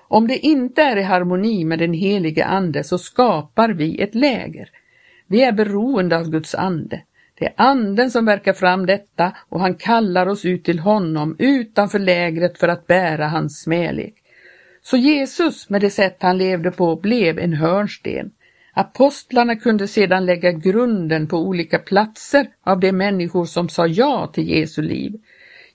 Om 0.09 0.29
det 0.29 0.39
inte 0.39 0.83
är 0.83 0.97
i 0.97 1.03
harmoni 1.03 1.65
med 1.65 1.79
den 1.79 1.93
helige 1.93 2.45
Ande 2.45 2.85
så 2.85 2.99
skapar 2.99 3.69
vi 3.69 4.03
ett 4.03 4.15
läger. 4.15 4.69
Vi 5.27 5.43
är 5.43 5.53
beroende 5.53 6.19
av 6.19 6.31
Guds 6.31 6.55
ande. 6.55 7.03
Det 7.39 7.47
är 7.47 7.53
anden 7.57 8.11
som 8.11 8.25
verkar 8.25 8.53
fram 8.53 8.87
detta 8.87 9.37
och 9.49 9.61
han 9.61 9.75
kallar 9.75 10.27
oss 10.27 10.45
ut 10.45 10.65
till 10.65 10.79
honom 10.79 11.37
utanför 11.39 11.99
lägret 11.99 12.59
för 12.59 12.69
att 12.69 12.87
bära 12.87 13.29
hans 13.29 13.63
smälek. 13.63 14.15
Så 14.83 14.97
Jesus 14.97 15.71
med 15.71 15.81
det 15.81 15.91
sätt 15.91 16.17
han 16.21 16.39
levde 16.39 16.71
på 16.71 16.97
blev 16.97 17.39
en 17.39 17.53
hörnsten. 17.53 18.31
Apostlarna 18.75 19.57
kunde 19.57 19.89
sedan 19.89 20.27
lägga 20.27 20.53
grunden 20.53 21.27
på 21.27 21.37
olika 21.37 21.79
platser 21.79 22.47
av 22.63 22.81
de 22.81 22.93
människor 22.93 23.45
som 23.45 23.69
sa 23.69 23.87
ja 23.87 24.31
till 24.35 24.49
Jesu 24.49 24.83
liv. 24.83 25.21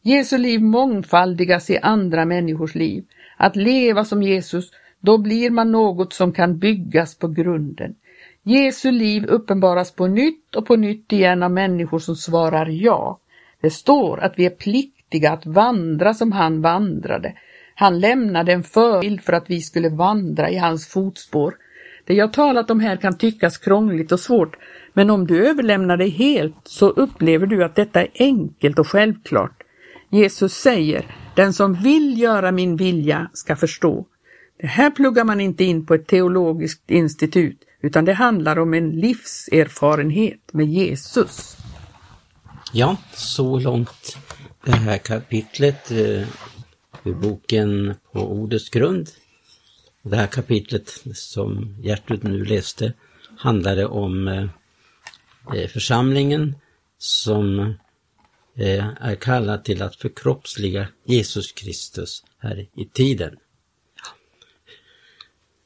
Jesu 0.01 0.37
liv 0.37 0.61
mångfaldigas 0.61 1.69
i 1.69 1.77
andra 1.77 2.25
människors 2.25 2.75
liv. 2.75 3.05
Att 3.37 3.55
leva 3.55 4.05
som 4.05 4.23
Jesus, 4.23 4.71
då 4.99 5.17
blir 5.17 5.49
man 5.49 5.71
något 5.71 6.13
som 6.13 6.33
kan 6.33 6.57
byggas 6.57 7.15
på 7.15 7.27
grunden. 7.27 7.95
Jesu 8.43 8.91
liv 8.91 9.25
uppenbaras 9.25 9.91
på 9.91 10.07
nytt 10.07 10.55
och 10.55 10.65
på 10.65 10.75
nytt 10.75 11.13
igen 11.13 11.43
av 11.43 11.51
människor 11.51 11.99
som 11.99 12.15
svarar 12.15 12.65
ja. 12.65 13.19
Det 13.61 13.69
står 13.69 14.19
att 14.19 14.33
vi 14.37 14.45
är 14.45 14.49
pliktiga 14.49 15.31
att 15.31 15.45
vandra 15.45 16.13
som 16.13 16.31
han 16.31 16.61
vandrade. 16.61 17.33
Han 17.79 17.99
lämnade 17.99 18.53
en 18.53 18.63
förebild 18.63 19.21
för 19.21 19.33
att 19.33 19.45
vi 19.47 19.61
skulle 19.61 19.89
vandra 19.89 20.49
i 20.49 20.57
hans 20.57 20.87
fotspår. 20.87 21.55
Det 22.05 22.13
jag 22.13 22.33
talat 22.33 22.71
om 22.71 22.79
här 22.79 22.95
kan 22.95 23.17
tyckas 23.17 23.57
krångligt 23.57 24.11
och 24.11 24.19
svårt, 24.19 24.55
men 24.93 25.09
om 25.09 25.27
du 25.27 25.47
överlämnar 25.47 25.97
dig 25.97 26.09
helt 26.09 26.55
så 26.63 26.89
upplever 26.89 27.47
du 27.47 27.63
att 27.63 27.75
detta 27.75 28.01
är 28.01 28.07
enkelt 28.13 28.79
och 28.79 28.87
självklart. 28.87 29.63
Jesus 30.09 30.53
säger, 30.53 31.05
den 31.35 31.53
som 31.53 31.73
vill 31.73 32.21
göra 32.21 32.51
min 32.51 32.75
vilja 32.75 33.29
ska 33.33 33.55
förstå. 33.55 34.05
Det 34.61 34.67
här 34.67 34.91
pluggar 34.91 35.23
man 35.23 35.41
inte 35.41 35.63
in 35.63 35.85
på 35.85 35.93
ett 35.93 36.07
teologiskt 36.07 36.91
institut, 36.91 37.57
utan 37.81 38.05
det 38.05 38.13
handlar 38.13 38.59
om 38.59 38.73
en 38.73 38.89
livserfarenhet 38.89 40.53
med 40.53 40.65
Jesus. 40.65 41.57
Ja, 42.73 42.97
så 43.13 43.59
långt 43.59 44.17
det 44.65 44.71
här 44.71 44.97
kapitlet 44.97 45.91
eh, 45.91 46.27
ur 47.07 47.13
boken 47.13 47.95
På 48.11 48.19
ordets 48.19 48.69
grund. 48.69 49.09
Det 50.01 50.15
här 50.15 50.27
kapitlet 50.27 51.03
som 51.13 51.75
Gertrud 51.81 52.23
nu 52.23 52.45
läste 52.45 52.93
handlade 53.37 53.85
om 53.85 54.27
eh, 54.27 54.49
eh, 55.55 55.67
församlingen 55.67 56.55
som 56.97 57.59
eh, 58.55 58.87
är 58.99 59.15
kallad 59.15 59.63
till 59.63 59.81
att 59.81 59.95
förkroppsliga 59.95 60.87
Jesus 61.03 61.51
Kristus 61.51 62.23
här 62.37 62.67
i 62.75 62.85
tiden. 62.85 63.37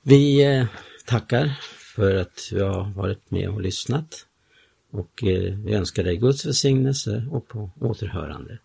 Vi 0.01 0.67
tackar 1.06 1.60
för 1.95 2.15
att 2.15 2.47
du 2.51 2.63
har 2.63 2.89
varit 2.89 3.32
med 3.32 3.49
och 3.49 3.62
lyssnat 3.62 4.25
och 4.91 5.19
vi 5.21 5.73
önskar 5.73 6.04
dig 6.04 6.17
Guds 6.17 6.45
välsignelse 6.45 7.27
och 7.32 7.47
på 7.47 7.69
återhörande. 7.80 8.60